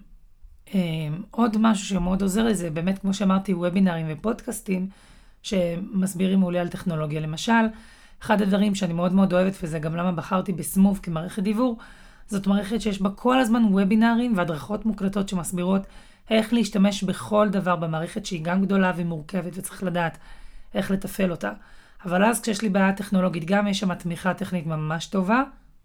אמ, 0.74 1.22
עוד 1.31 1.57
משהו 1.61 1.87
שמאוד 1.87 2.22
עוזר 2.22 2.44
לזה, 2.44 2.70
באמת, 2.70 2.98
כמו 2.98 3.14
שאמרתי, 3.14 3.54
וובינרים 3.54 4.07
ופודקאסטים 4.09 4.88
שמסבירים 5.42 6.38
מעולה 6.38 6.61
על 6.61 6.68
טכנולוגיה. 6.68 7.20
למשל, 7.20 7.52
אחד 8.22 8.42
הדברים 8.42 8.74
שאני 8.74 8.92
מאוד 8.92 9.12
מאוד 9.12 9.33
אוהבת, 9.33 9.59
וזה 9.62 9.78
גם 9.78 9.96
למה 9.96 10.12
בחרתי 10.12 10.52
בסמוב 10.52 11.00
כמערכת 11.02 11.42
דיבור, 11.42 11.78
זאת 12.29 12.47
מערכת 12.47 12.81
שיש 12.81 13.03
בה 13.03 13.11
כל 13.11 13.41
הזמן 13.41 13.64
וובינרים 13.64 14.37
והדרכות 14.37 14.87
מוקלטות 14.87 15.29
שמסבירות 15.29 15.83
איך 16.31 16.53
להשתמש 16.53 17.05
בכל 17.05 17.49
דבר 17.49 17.77
במערכת 17.77 18.27
שהיא 18.27 18.45
גם 18.45 18.62
גדולה 18.62 18.93
ומורכבת 18.97 19.53
וצריך 19.55 19.83
לדעת 19.83 20.19
איך 20.75 20.91
לתפעל 20.91 21.31
אותה. 21.31 21.53
אבל 22.05 22.25
אז 22.25 22.41
כשיש 22.41 22.62
לי 22.62 22.69
בעיה 22.69 22.93
טכנולוגית, 22.93 23.45
גם 23.45 23.67
יש 23.67 23.81
שם 23.81 23.95
תמיכה 23.95 24.35
טכנית 24.35 24.67
ממש 24.67 25.07
טובה, 25.07 25.43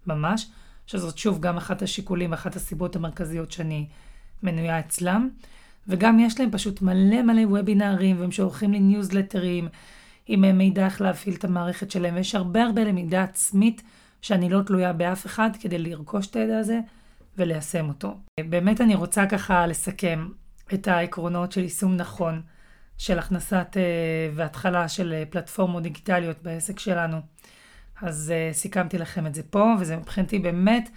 ממש, 0.07 0.47
שזאת 0.87 1.17
שוב 1.17 1.41
גם 1.41 1.57
אחת 1.57 1.81
השיקולים, 1.81 2.33
אחת 2.33 2.55
הסיבות 2.55 2.95
המרכזיות 2.95 3.51
שאני 3.51 3.87
מנויה 4.43 4.79
אצלם, 4.79 5.29
וגם 5.87 6.19
יש 6.19 6.39
להם 6.39 6.51
פשוט 6.51 6.81
מלא 6.81 7.21
מלא 7.21 7.41
וובינארים, 7.41 8.19
והם 8.19 8.31
שולחים 8.31 8.71
לי 8.71 8.79
ניוזלטרים 8.79 9.67
עם 10.27 10.57
מידע 10.57 10.85
איך 10.85 11.01
להפעיל 11.01 11.35
את 11.35 11.43
המערכת 11.43 11.91
שלהם, 11.91 12.15
ויש 12.15 12.35
הרבה 12.35 12.63
הרבה 12.63 12.83
למידה 12.83 13.23
עצמית 13.23 13.81
שאני 14.23 14.49
לא 14.49 14.61
תלויה 14.61 14.93
באף 14.93 15.25
אחד 15.25 15.49
כדי 15.59 15.77
לרכוש 15.77 16.27
את 16.27 16.35
הידע 16.35 16.57
הזה 16.57 16.79
וליישם 17.37 17.89
אותו. 17.89 18.17
באמת 18.39 18.81
אני 18.81 18.95
רוצה 18.95 19.25
ככה 19.25 19.67
לסכם 19.67 20.29
את 20.73 20.87
העקרונות 20.87 21.51
של 21.51 21.61
יישום 21.61 21.95
נכון 21.95 22.41
של 22.97 23.19
הכנסת 23.19 23.67
uh, 23.71 23.77
והתחלה 24.35 24.87
של 24.87 25.13
uh, 25.13 25.31
פלטפורמות 25.31 25.83
דיגיטליות 25.83 26.43
בעסק 26.43 26.79
שלנו. 26.79 27.17
אז 28.01 28.33
uh, 28.33 28.53
סיכמתי 28.53 28.97
לכם 28.97 29.27
את 29.27 29.35
זה 29.35 29.43
פה, 29.43 29.75
וזה 29.79 29.97
מבחינתי 29.97 30.39
באמת 30.39 30.89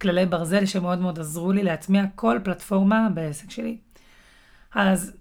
כללי 0.00 0.26
ברזל 0.26 0.66
שמאוד 0.66 0.98
מאוד 0.98 1.18
עזרו 1.18 1.52
לי 1.52 1.62
להטמיע 1.62 2.04
כל 2.14 2.38
פלטפורמה 2.44 3.08
בעסק 3.14 3.50
שלי. 3.50 3.78
אז 4.74 5.16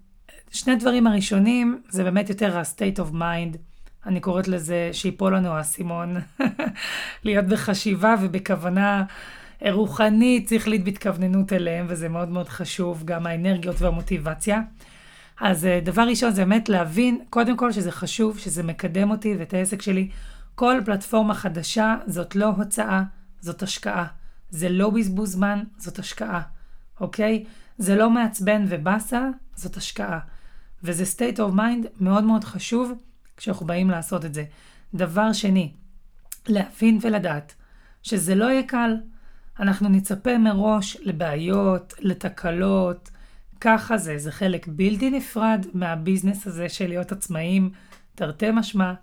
שני 0.51 0.75
דברים 0.75 1.07
הראשונים 1.07 1.81
זה 1.89 2.03
באמת 2.03 2.29
יותר 2.29 2.57
ה-state 2.57 2.99
of 2.99 3.13
mind. 3.13 3.57
אני 4.05 4.19
קוראת 4.19 4.47
לזה 4.47 4.89
שיפול 4.93 5.35
לנו 5.35 5.49
האסימון. 5.49 6.15
להיות 7.23 7.45
בחשיבה 7.45 8.15
ובכוונה 8.21 9.03
רוחנית, 9.71 10.49
שכלית 10.49 10.83
בהתכווננות 10.83 11.53
אליהם, 11.53 11.85
וזה 11.89 12.09
מאוד 12.09 12.29
מאוד 12.29 12.49
חשוב, 12.49 13.03
גם 13.05 13.27
האנרגיות 13.27 13.81
והמוטיבציה. 13.81 14.61
אז 15.41 15.65
אה, 15.65 15.79
דבר 15.83 16.01
ראשון 16.01 16.31
זה 16.31 16.45
באמת 16.45 16.69
להבין, 16.69 17.19
קודם 17.29 17.57
כל 17.57 17.71
שזה 17.71 17.91
חשוב, 17.91 18.37
שזה 18.37 18.63
מקדם 18.63 19.11
אותי 19.11 19.35
ואת 19.39 19.53
העסק 19.53 19.81
שלי. 19.81 20.09
כל 20.55 20.81
פלטפורמה 20.85 21.33
חדשה 21.33 21.95
זאת 22.07 22.35
לא 22.35 22.45
הוצאה, 22.45 23.03
זאת 23.41 23.63
השקעה. 23.63 24.05
זה 24.49 24.69
לא 24.69 24.89
בזבוז 24.89 25.31
זמן, 25.31 25.63
זאת 25.77 25.99
השקעה. 25.99 26.41
אוקיי? 26.99 27.43
זה 27.77 27.95
לא 27.95 28.09
מעצבן 28.09 28.65
ובאסה, 28.69 29.29
זאת 29.55 29.77
השקעה. 29.77 30.19
וזה 30.83 31.03
state 31.03 31.37
of 31.37 31.55
mind 31.55 31.87
מאוד 31.99 32.23
מאוד 32.23 32.43
חשוב 32.43 32.93
כשאנחנו 33.37 33.65
באים 33.65 33.89
לעשות 33.89 34.25
את 34.25 34.33
זה. 34.33 34.43
דבר 34.93 35.33
שני, 35.33 35.71
להבין 36.47 36.99
ולדעת 37.01 37.55
שזה 38.03 38.35
לא 38.35 38.45
יהיה 38.45 38.63
קל. 38.63 38.95
אנחנו 39.59 39.89
נצפה 39.89 40.37
מראש 40.37 40.97
לבעיות, 41.01 41.93
לתקלות, 41.99 43.09
ככה 43.61 43.97
זה, 43.97 44.17
זה 44.17 44.31
חלק 44.31 44.67
בלתי 44.67 45.09
נפרד 45.09 45.65
מהביזנס 45.73 46.47
הזה 46.47 46.69
של 46.69 46.87
להיות 46.87 47.11
עצמאים, 47.11 47.71
תרתי 48.15 48.45
משמע, 48.53 48.93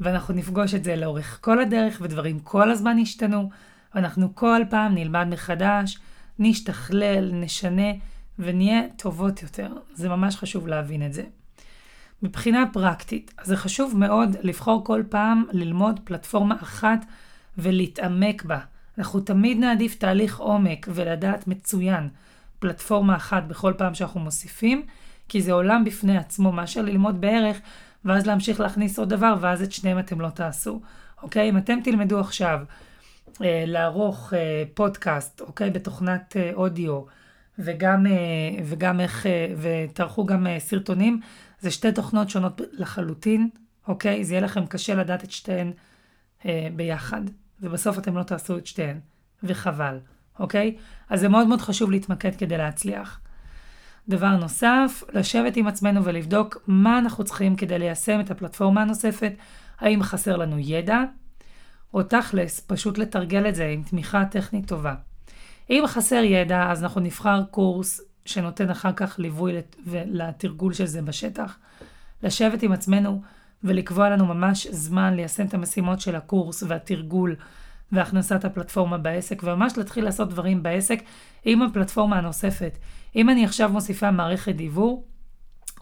ואנחנו 0.00 0.34
נפגוש 0.34 0.74
את 0.74 0.84
זה 0.84 0.96
לאורך 0.96 1.38
כל 1.40 1.60
הדרך, 1.60 1.98
ודברים 2.02 2.38
כל 2.38 2.70
הזמן 2.70 2.98
ישתנו, 2.98 3.50
ואנחנו 3.94 4.34
כל 4.34 4.60
פעם 4.70 4.94
נלמד 4.94 5.26
מחדש, 5.30 5.98
נשתכלל, 6.38 7.30
נשנה, 7.32 7.92
ונהיה 8.38 8.82
טובות 8.96 9.42
יותר. 9.42 9.72
זה 9.94 10.08
ממש 10.08 10.36
חשוב 10.36 10.66
להבין 10.66 11.06
את 11.06 11.12
זה. 11.12 11.22
מבחינה 12.24 12.64
פרקטית, 12.72 13.34
זה 13.42 13.56
חשוב 13.56 13.96
מאוד 13.96 14.36
לבחור 14.42 14.84
כל 14.84 15.02
פעם 15.08 15.44
ללמוד 15.52 16.00
פלטפורמה 16.04 16.54
אחת 16.62 17.04
ולהתעמק 17.58 18.44
בה. 18.44 18.58
אנחנו 18.98 19.20
תמיד 19.20 19.58
נעדיף 19.58 19.94
תהליך 19.94 20.38
עומק 20.38 20.86
ולדעת 20.94 21.46
מצוין 21.46 22.08
פלטפורמה 22.58 23.16
אחת 23.16 23.42
בכל 23.42 23.72
פעם 23.78 23.94
שאנחנו 23.94 24.20
מוסיפים, 24.20 24.82
כי 25.28 25.42
זה 25.42 25.52
עולם 25.52 25.84
בפני 25.84 26.16
עצמו, 26.18 26.52
מאשר 26.52 26.82
ללמוד 26.82 27.20
בערך, 27.20 27.60
ואז 28.04 28.26
להמשיך 28.26 28.60
להכניס 28.60 28.98
עוד 28.98 29.08
דבר, 29.08 29.34
ואז 29.40 29.62
את 29.62 29.72
שניהם 29.72 29.98
אתם 29.98 30.20
לא 30.20 30.28
תעשו. 30.28 30.80
אוקיי? 31.22 31.48
אם 31.48 31.56
אתם 31.58 31.78
תלמדו 31.84 32.20
עכשיו 32.20 32.60
אה, 33.42 33.64
לערוך 33.66 34.34
אה, 34.34 34.62
פודקאסט, 34.74 35.40
אוקיי? 35.40 35.70
בתוכנת 35.70 36.36
אה, 36.36 36.50
אודיו, 36.54 37.02
וגם, 37.58 38.06
אה, 38.06 38.12
וגם 38.64 39.00
איך, 39.00 39.26
אה, 39.26 39.46
ותערכו 39.58 40.26
גם 40.26 40.46
אה, 40.46 40.60
סרטונים, 40.60 41.20
זה 41.64 41.70
שתי 41.70 41.92
תוכנות 41.92 42.30
שונות 42.30 42.60
לחלוטין, 42.72 43.48
אוקיי? 43.88 44.24
זה 44.24 44.34
יהיה 44.34 44.44
לכם 44.44 44.66
קשה 44.66 44.94
לדעת 44.94 45.24
את 45.24 45.30
שתיהן 45.30 45.72
אה, 46.46 46.68
ביחד, 46.76 47.20
ובסוף 47.60 47.98
אתם 47.98 48.16
לא 48.16 48.22
תעשו 48.22 48.58
את 48.58 48.66
שתיהן, 48.66 49.00
וחבל. 49.42 49.98
אוקיי? 50.38 50.76
אז 51.10 51.20
זה 51.20 51.28
מאוד 51.28 51.46
מאוד 51.46 51.60
חשוב 51.60 51.90
להתמקד 51.90 52.36
כדי 52.36 52.58
להצליח. 52.58 53.20
דבר 54.08 54.36
נוסף, 54.36 55.02
לשבת 55.12 55.56
עם 55.56 55.66
עצמנו 55.66 56.04
ולבדוק 56.04 56.56
מה 56.66 56.98
אנחנו 56.98 57.24
צריכים 57.24 57.56
כדי 57.56 57.78
ליישם 57.78 58.20
את 58.20 58.30
הפלטפורמה 58.30 58.82
הנוספת, 58.82 59.32
האם 59.78 60.02
חסר 60.02 60.36
לנו 60.36 60.58
ידע, 60.58 61.02
או 61.94 62.02
תכלס, 62.02 62.60
פשוט 62.60 62.98
לתרגל 62.98 63.48
את 63.48 63.54
זה 63.54 63.66
עם 63.66 63.82
תמיכה 63.82 64.24
טכנית 64.24 64.68
טובה. 64.68 64.94
אם 65.70 65.84
חסר 65.86 66.22
ידע, 66.24 66.70
אז 66.70 66.82
אנחנו 66.82 67.00
נבחר 67.00 67.42
קורס 67.50 68.00
שנותן 68.24 68.70
אחר 68.70 68.92
כך 68.92 69.18
ליווי 69.18 69.52
לתרגול 69.86 70.72
של 70.72 70.86
זה 70.86 71.02
בשטח. 71.02 71.58
לשבת 72.22 72.62
עם 72.62 72.72
עצמנו 72.72 73.22
ולקבוע 73.64 74.10
לנו 74.10 74.26
ממש 74.26 74.66
זמן 74.66 75.14
ליישם 75.14 75.46
את 75.46 75.54
המשימות 75.54 76.00
של 76.00 76.16
הקורס 76.16 76.62
והתרגול 76.68 77.36
והכנסת 77.92 78.44
הפלטפורמה 78.44 78.98
בעסק, 78.98 79.42
וממש 79.42 79.78
להתחיל 79.78 80.04
לעשות 80.04 80.30
דברים 80.30 80.62
בעסק 80.62 81.02
עם 81.44 81.62
הפלטפורמה 81.62 82.18
הנוספת. 82.18 82.78
אם 83.16 83.30
אני 83.30 83.44
עכשיו 83.44 83.68
מוסיפה 83.68 84.10
מערכת 84.10 84.54
דיוור, 84.54 85.04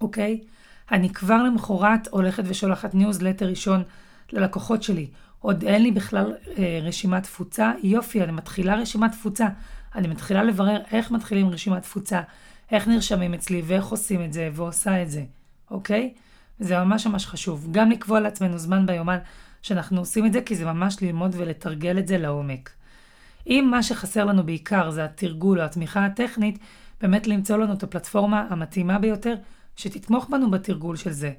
אוקיי? 0.01 0.41
אני 0.93 1.11
כבר 1.11 1.43
למחרת 1.43 2.09
הולכת 2.11 2.43
ושולחת 2.47 2.95
ניוזלטר 2.95 3.47
ראשון 3.47 3.83
ללקוחות 4.33 4.83
שלי. 4.83 5.09
עוד 5.39 5.65
אין 5.65 5.83
לי 5.83 5.91
בכלל 5.91 6.33
אה, 6.59 6.79
רשימת 6.83 7.23
תפוצה, 7.23 7.73
יופי, 7.83 8.23
אני 8.23 8.33
מתחילה 8.33 8.77
רשימת 8.77 9.13
תפוצה. 9.13 9.49
אני 9.95 10.09
מתחילה 10.09 10.43
לברר 10.45 10.81
איך 10.93 11.11
מתחילים 11.11 11.49
רשימת 11.49 11.83
תפוצה, 11.83 12.21
איך 12.71 12.89
נרשמים 12.89 13.35
אצלי 13.35 13.63
ואיך 13.67 13.87
עושים 13.87 14.25
את 14.25 14.33
זה, 14.33 14.51
ועושה 14.53 15.03
את 15.03 15.11
זה, 15.11 15.25
אוקיי? 15.71 16.15
זה 16.61 16.79
ממש 16.79 17.07
ממש 17.07 17.27
חשוב. 17.27 17.69
גם 17.71 17.91
לקבוע 17.91 18.21
לעצמנו 18.21 18.59
זמן 18.59 18.87
ביומן 18.87 19.19
שאנחנו 19.63 19.99
עושים 19.99 20.27
את 20.27 20.33
זה 20.33 20.41
כי 20.41 20.57
זה 20.57 20.65
ממש 20.65 20.97
ללמוד 21.03 21.35
ולתרגל 21.39 21.99
את 21.99 22.09
זה 22.09 22.19
לעומק. 22.19 22.71
אם 23.47 23.69
מה 23.71 23.83
שחסר 23.83 24.25
לנו 24.25 24.47
בעיקר 24.47 24.91
זה 24.91 25.05
התרגול 25.05 25.61
או 25.61 25.65
התמיכה 25.65 26.07
הטכנית, 26.07 26.59
באמת 27.01 27.27
למצוא 27.27 27.57
לנו 27.57 27.73
את 27.73 27.83
הפלטפורמה 27.83 28.47
המתאימה 28.51 28.99
ביותר 28.99 29.35
שתתמוך 29.77 30.29
בנו 30.31 30.51
בתרגול 30.51 30.97
של 30.97 31.11
זה. 31.11 31.33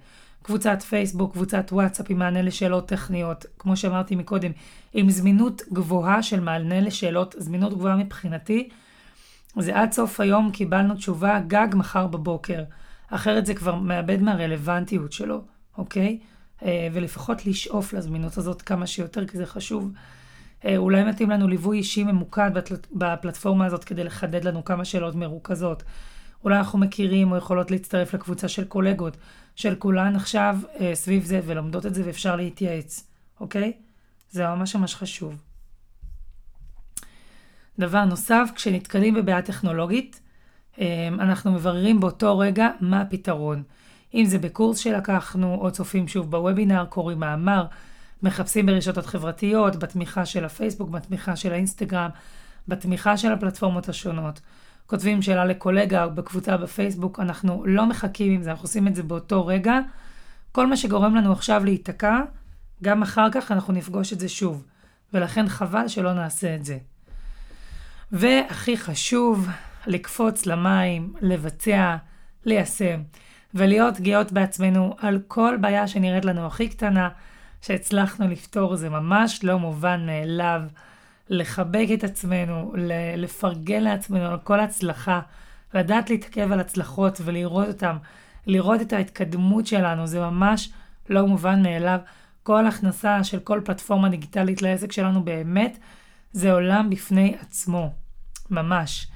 קבוצת 0.43 0.81
פייסבוק, 0.81 1.33
קבוצת 1.33 1.69
וואטסאפ 1.71 2.05
עם 2.09 2.19
מענה 2.19 2.41
לשאלות 2.41 2.87
טכניות, 2.87 3.45
כמו 3.59 3.77
שאמרתי 3.77 4.15
מקודם, 4.15 4.51
עם 4.93 5.09
זמינות 5.09 5.61
גבוהה 5.73 6.23
של 6.23 6.39
מענה 6.39 6.81
לשאלות, 6.81 7.35
זמינות 7.37 7.73
גבוהה 7.73 7.95
מבחינתי, 7.95 8.69
זה 9.59 9.75
עד 9.75 9.91
סוף 9.91 10.19
היום 10.19 10.51
קיבלנו 10.51 10.95
תשובה 10.95 11.39
גג 11.47 11.67
מחר 11.73 12.07
בבוקר, 12.07 12.63
אחרת 13.09 13.45
זה 13.45 13.53
כבר 13.53 13.75
מאבד 13.75 14.21
מהרלוונטיות 14.21 15.11
שלו, 15.11 15.41
אוקיי? 15.77 16.19
אה, 16.65 16.87
ולפחות 16.93 17.45
לשאוף 17.45 17.93
לזמינות 17.93 18.37
הזאת 18.37 18.61
כמה 18.61 18.87
שיותר, 18.87 19.27
כי 19.27 19.37
זה 19.37 19.45
חשוב. 19.45 19.91
אה, 20.65 20.77
אולי 20.77 21.03
מתאים 21.03 21.29
לנו 21.29 21.47
ליווי 21.47 21.77
אישי 21.77 22.03
ממוקד 22.03 22.51
בפלטפורמה 22.91 23.65
הזאת 23.65 23.83
כדי 23.83 24.03
לחדד 24.03 24.43
לנו 24.43 24.65
כמה 24.65 24.85
שאלות 24.85 25.15
מרוכזות. 25.15 25.83
אולי 26.43 26.57
אנחנו 26.57 26.79
מכירים 26.79 27.31
או 27.31 27.37
יכולות 27.37 27.71
להצטרף 27.71 28.13
לקבוצה 28.13 28.47
של 28.47 28.65
קולגות, 28.65 29.17
של 29.55 29.75
כולן 29.75 30.15
עכשיו 30.15 30.57
אה, 30.79 30.95
סביב 30.95 31.23
זה 31.23 31.41
ולומדות 31.45 31.85
את 31.85 31.93
זה 31.93 32.03
ואפשר 32.05 32.35
להתייעץ, 32.35 33.07
אוקיי? 33.39 33.73
זה 34.31 34.47
ממש 34.47 34.75
ממש 34.75 34.95
חשוב. 34.95 35.41
דבר 37.79 38.05
נוסף, 38.05 38.49
כשנתקלים 38.55 39.13
בבעיה 39.13 39.41
טכנולוגית, 39.41 40.19
אנחנו 41.19 41.51
מבררים 41.51 41.99
באותו 41.99 42.37
רגע 42.37 42.69
מה 42.79 43.01
הפתרון. 43.01 43.63
אם 44.13 44.25
זה 44.25 44.37
בקורס 44.39 44.77
שלקחנו, 44.77 45.55
או 45.61 45.71
צופים 45.71 46.07
שוב 46.07 46.31
בוובינר, 46.31 46.85
קוראים 46.85 47.19
מאמר, 47.19 47.65
מחפשים 48.23 48.65
ברשתות 48.65 49.05
חברתיות, 49.05 49.75
בתמיכה 49.75 50.25
של 50.25 50.45
הפייסבוק, 50.45 50.89
בתמיכה 50.89 51.35
של 51.35 51.53
האינסטגרם, 51.53 52.09
בתמיכה 52.67 53.17
של 53.17 53.31
הפלטפורמות 53.31 53.89
השונות. 53.89 54.41
כותבים 54.93 55.21
שאלה 55.21 55.45
לקולגה 55.45 56.03
או 56.03 56.11
בקבוצה 56.11 56.57
בפייסבוק, 56.57 57.19
אנחנו 57.19 57.63
לא 57.65 57.85
מחכים 57.85 58.31
עם 58.31 58.43
זה, 58.43 58.51
אנחנו 58.51 58.63
עושים 58.63 58.87
את 58.87 58.95
זה 58.95 59.03
באותו 59.03 59.45
רגע. 59.47 59.79
כל 60.51 60.67
מה 60.67 60.77
שגורם 60.77 61.15
לנו 61.15 61.31
עכשיו 61.31 61.65
להיתקע, 61.65 62.19
גם 62.83 63.01
אחר 63.01 63.31
כך 63.31 63.51
אנחנו 63.51 63.73
נפגוש 63.73 64.13
את 64.13 64.19
זה 64.19 64.29
שוב, 64.29 64.65
ולכן 65.13 65.49
חבל 65.49 65.87
שלא 65.87 66.13
נעשה 66.13 66.55
את 66.55 66.65
זה. 66.65 66.77
והכי 68.11 68.77
חשוב, 68.77 69.49
לקפוץ 69.87 70.45
למים, 70.45 71.13
לבצע, 71.21 71.95
ליישם. 72.45 73.01
ולהיות 73.53 73.99
גאות 73.99 74.31
בעצמנו 74.31 74.95
על 74.99 75.19
כל 75.27 75.57
בעיה 75.61 75.87
שנראית 75.87 76.25
לנו 76.25 76.45
הכי 76.45 76.69
קטנה, 76.69 77.09
שהצלחנו 77.61 78.27
לפתור, 78.27 78.75
זה 78.75 78.89
ממש 78.89 79.43
לא 79.43 79.59
מובן 79.59 80.05
מאליו. 80.05 80.61
לחבק 81.33 81.87
את 81.93 82.03
עצמנו, 82.03 82.73
לפרגן 83.17 83.83
לעצמנו 83.83 84.25
על 84.25 84.37
כל 84.43 84.59
הצלחה, 84.59 85.19
לדעת 85.73 86.09
להתעכב 86.09 86.51
על 86.51 86.59
הצלחות 86.59 87.21
ולראות 87.23 87.67
אותן, 87.67 87.95
לראות 88.47 88.81
את 88.81 88.93
ההתקדמות 88.93 89.67
שלנו, 89.67 90.07
זה 90.07 90.19
ממש 90.19 90.69
לא 91.09 91.27
מובן 91.27 91.63
מאליו. 91.63 91.99
כל 92.43 92.67
הכנסה 92.67 93.23
של 93.23 93.39
כל 93.39 93.61
פלטפורמה 93.65 94.09
דיגיטלית 94.09 94.61
לעסק 94.61 94.91
שלנו 94.91 95.23
באמת, 95.23 95.77
זה 96.31 96.51
עולם 96.51 96.89
בפני 96.89 97.35
עצמו, 97.41 97.93
ממש. 98.49 99.07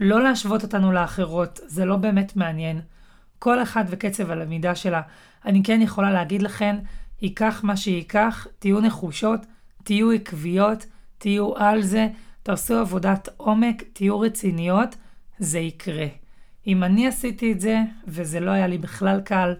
לא 0.00 0.22
להשוות 0.22 0.62
אותנו 0.62 0.92
לאחרות, 0.92 1.60
זה 1.66 1.84
לא 1.84 1.96
באמת 1.96 2.36
מעניין. 2.36 2.80
כל 3.38 3.62
אחד 3.62 3.84
וקצב 3.88 4.30
הלמידה 4.30 4.74
שלה. 4.74 5.02
אני 5.44 5.62
כן 5.62 5.80
יכולה 5.82 6.10
להגיד 6.10 6.42
לכן, 6.42 6.76
ייקח 7.22 7.60
מה 7.62 7.76
שייקח, 7.76 8.46
תהיו 8.58 8.80
נחושות, 8.80 9.40
תהיו 9.84 10.10
עקביות, 10.10 10.86
תהיו 11.24 11.56
על 11.56 11.82
זה, 11.82 12.08
תעשו 12.42 12.78
עבודת 12.78 13.28
עומק, 13.36 13.82
תהיו 13.92 14.20
רציניות, 14.20 14.96
זה 15.38 15.58
יקרה. 15.58 16.06
אם 16.66 16.84
אני 16.84 17.06
עשיתי 17.06 17.52
את 17.52 17.60
זה, 17.60 17.78
וזה 18.06 18.40
לא 18.40 18.50
היה 18.50 18.66
לי 18.66 18.78
בכלל 18.78 19.20
קל, 19.20 19.54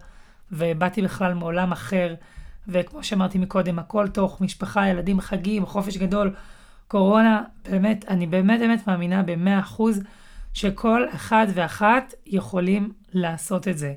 ובאתי 0.53 1.03
בכלל 1.03 1.34
מעולם 1.34 1.72
אחר, 1.72 2.14
וכמו 2.68 3.05
שאמרתי 3.05 3.39
מקודם, 3.39 3.78
הכל 3.78 4.09
תוך 4.09 4.41
משפחה, 4.41 4.89
ילדים, 4.89 5.20
חגים, 5.20 5.66
חופש 5.66 5.97
גדול, 5.97 6.34
קורונה, 6.89 7.43
באמת, 7.70 8.05
אני 8.09 8.26
באמת 8.26 8.61
באמת 8.61 8.86
מאמינה 8.86 9.22
במאה 9.22 9.59
אחוז 9.59 10.03
שכל 10.55 11.07
אחד 11.14 11.47
ואחת 11.55 12.14
יכולים 12.26 12.93
לעשות 13.12 13.68
את 13.68 13.78
זה. 13.78 13.95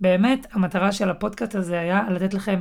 באמת, 0.00 0.46
המטרה 0.52 0.92
של 0.92 1.10
הפודקאסט 1.10 1.54
הזה 1.54 1.80
היה 1.80 2.02
לתת 2.10 2.34
לכם 2.34 2.60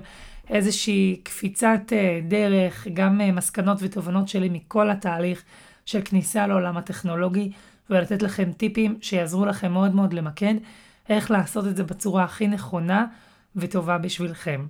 איזושהי 0.50 1.22
קפיצת 1.24 1.82
אה, 1.92 2.20
דרך, 2.28 2.88
גם 2.94 3.22
אה, 3.22 3.32
מסקנות 3.32 3.78
ותובנות 3.82 4.28
שלי 4.28 4.50
מכל 4.50 4.90
התהליך 4.90 5.44
של 5.86 6.02
כניסה 6.06 6.48
לעולם 6.48 6.78
הטכנולוגי, 6.78 7.52
ולתת 7.90 8.22
לכם 8.22 8.52
טיפים 8.52 8.98
שיעזרו 9.02 9.46
לכם 9.46 9.72
מאוד 9.72 9.96
מאוד 9.96 10.14
למקד 10.14 10.54
איך 11.10 11.32
לעשות 11.32 11.68
את 11.68 11.76
זה 11.76 11.84
בצורה 11.84 12.24
הכי 12.24 12.48
נכונה 12.48 13.06
וטובה 13.56 13.98
בשבילכם. 13.98 14.68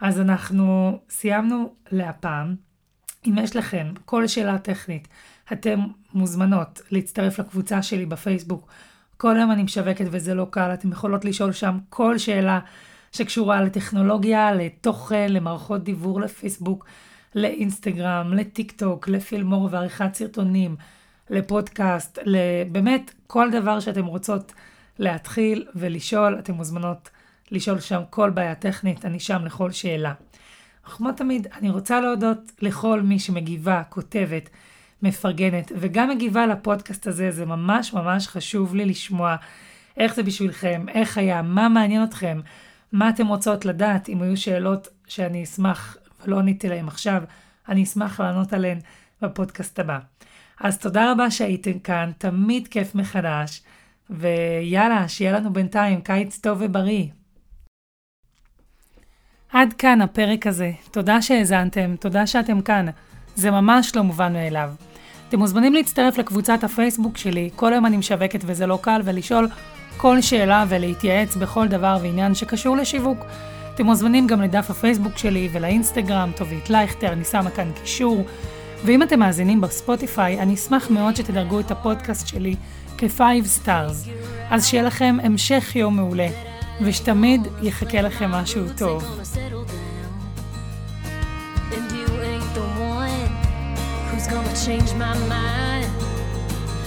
אז 0.00 0.20
אנחנו 0.20 0.98
סיימנו 1.10 1.74
להפעם. 1.92 2.54
אם 3.26 3.38
יש 3.38 3.56
לכם 3.56 3.92
כל 4.04 4.26
שאלה 4.26 4.58
טכנית, 4.58 5.08
אתם 5.52 5.80
מוזמנות 6.14 6.80
להצטרף 6.90 7.38
לקבוצה 7.38 7.82
שלי 7.82 8.06
בפייסבוק. 8.06 8.68
כל 9.16 9.36
יום 9.40 9.52
אני 9.52 9.62
משווקת 9.62 10.04
וזה 10.10 10.34
לא 10.34 10.46
קל, 10.50 10.74
אתם 10.74 10.92
יכולות 10.92 11.24
לשאול 11.24 11.52
שם 11.52 11.78
כל 11.88 12.18
שאלה 12.18 12.60
שקשורה 13.16 13.60
לטכנולוגיה, 13.60 14.52
לתוכן, 14.52 15.26
למערכות 15.32 15.84
דיבור 15.84 16.20
לפייסבוק, 16.20 16.86
לאינסטגרם, 17.34 18.32
לטיק 18.34 18.72
טוק, 18.72 19.08
לפילמור 19.08 19.68
ועריכת 19.70 20.14
סרטונים, 20.14 20.76
לפודקאסט, 21.30 22.18
באמת 22.72 23.14
כל 23.26 23.50
דבר 23.50 23.80
שאתם 23.80 24.06
רוצות 24.06 24.52
להתחיל 24.98 25.66
ולשאול, 25.74 26.38
אתם 26.38 26.54
מוזמנות 26.54 27.10
לשאול 27.50 27.80
שם 27.80 28.00
כל 28.10 28.30
בעיה 28.30 28.54
טכנית, 28.54 29.04
אני 29.04 29.20
שם 29.20 29.44
לכל 29.44 29.70
שאלה. 29.70 30.12
כמו 30.84 31.12
תמיד, 31.12 31.46
אני 31.58 31.70
רוצה 31.70 32.00
להודות 32.00 32.52
לכל 32.60 33.00
מי 33.00 33.18
שמגיבה, 33.18 33.82
כותבת, 33.88 34.50
מפרגנת, 35.02 35.72
וגם 35.76 36.08
מגיבה 36.10 36.46
לפודקאסט 36.46 37.06
הזה, 37.06 37.30
זה 37.30 37.46
ממש 37.46 37.92
ממש 37.92 38.28
חשוב 38.28 38.74
לי 38.74 38.84
לשמוע 38.84 39.36
איך 39.96 40.14
זה 40.14 40.22
בשבילכם, 40.22 40.86
איך 40.88 41.18
היה, 41.18 41.42
מה 41.42 41.68
מעניין 41.68 42.04
אתכם, 42.04 42.40
מה 42.92 43.08
אתם 43.08 43.26
רוצות 43.26 43.64
לדעת, 43.64 44.08
אם 44.08 44.22
היו 44.22 44.36
שאלות 44.36 44.88
שאני 45.06 45.44
אשמח 45.44 45.96
ולא 46.24 46.38
עניתי 46.38 46.68
להם 46.68 46.88
עכשיו, 46.88 47.22
אני 47.68 47.82
אשמח 47.82 48.20
לענות 48.20 48.52
עליהן 48.52 48.78
בפודקאסט 49.22 49.78
הבא. 49.78 49.98
אז 50.60 50.78
תודה 50.78 51.12
רבה 51.12 51.30
שהייתם 51.30 51.78
כאן, 51.78 52.10
תמיד 52.18 52.68
כיף 52.68 52.94
מחדש, 52.94 53.62
ויאללה, 54.10 55.08
שיהיה 55.08 55.32
לנו 55.32 55.52
בינתיים 55.52 56.00
קיץ 56.00 56.38
טוב 56.38 56.58
ובריא. 56.60 57.06
עד 59.52 59.72
כאן 59.72 60.00
הפרק 60.00 60.46
הזה. 60.46 60.72
תודה 60.90 61.22
שהאזנתם, 61.22 61.94
תודה 62.00 62.26
שאתם 62.26 62.60
כאן. 62.60 62.86
זה 63.34 63.50
ממש 63.50 63.96
לא 63.96 64.02
מובן 64.02 64.32
מאליו. 64.32 64.70
אתם 65.28 65.38
מוזמנים 65.38 65.74
להצטרף 65.74 66.18
לקבוצת 66.18 66.64
הפייסבוק 66.64 67.16
שלי, 67.16 67.50
כל 67.56 67.72
יום 67.74 67.86
אני 67.86 67.96
משווקת 67.96 68.40
וזה 68.46 68.66
לא 68.66 68.78
קל, 68.82 69.00
ולשאול 69.04 69.48
כל 69.96 70.20
שאלה 70.20 70.64
ולהתייעץ 70.68 71.36
בכל 71.36 71.68
דבר 71.68 71.98
ועניין 72.02 72.34
שקשור 72.34 72.76
לשיווק. 72.76 73.24
אתם 73.74 73.86
מוזמנים 73.86 74.26
גם 74.26 74.42
לדף 74.42 74.70
הפייסבוק 74.70 75.18
שלי 75.18 75.48
ולאינסטגרם, 75.52 76.30
טובית 76.36 76.70
לייכטר, 76.70 77.12
אני 77.12 77.24
שמה 77.24 77.50
כאן 77.50 77.70
קישור. 77.82 78.24
ואם 78.84 79.02
אתם 79.02 79.18
מאזינים 79.18 79.60
בספוטיפיי, 79.60 80.40
אני 80.40 80.54
אשמח 80.54 80.90
מאוד 80.90 81.16
שתדרגו 81.16 81.60
את 81.60 81.70
הפודקאסט 81.70 82.28
שלי 82.28 82.54
כ-5 82.98 83.20
stars. 83.64 84.10
אז 84.50 84.66
שיהיה 84.66 84.82
לכם 84.82 85.16
המשך 85.22 85.76
יום 85.76 85.96
מעולה, 85.96 86.28
ושתמיד 86.80 87.46
יחכה 87.62 88.00
לכם 88.00 88.30
משהו 88.30 88.64
טוב. 88.78 89.20
change 94.66 94.94
my 94.94 95.14
mind. 95.28 95.95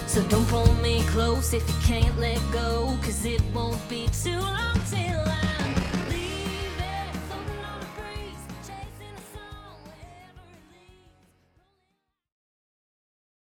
So 0.10 0.24
don't 0.24 0.48
pull 0.48 0.74
me 0.82 1.04
close 1.04 1.54
if 1.54 1.62
you 1.70 1.76
can't 1.84 2.18
let 2.18 2.42
go, 2.52 2.98
cause 3.04 3.26
it 3.26 3.44
won't 3.54 3.78
be 3.88 4.08
too 4.08 4.40
long. 4.40 4.60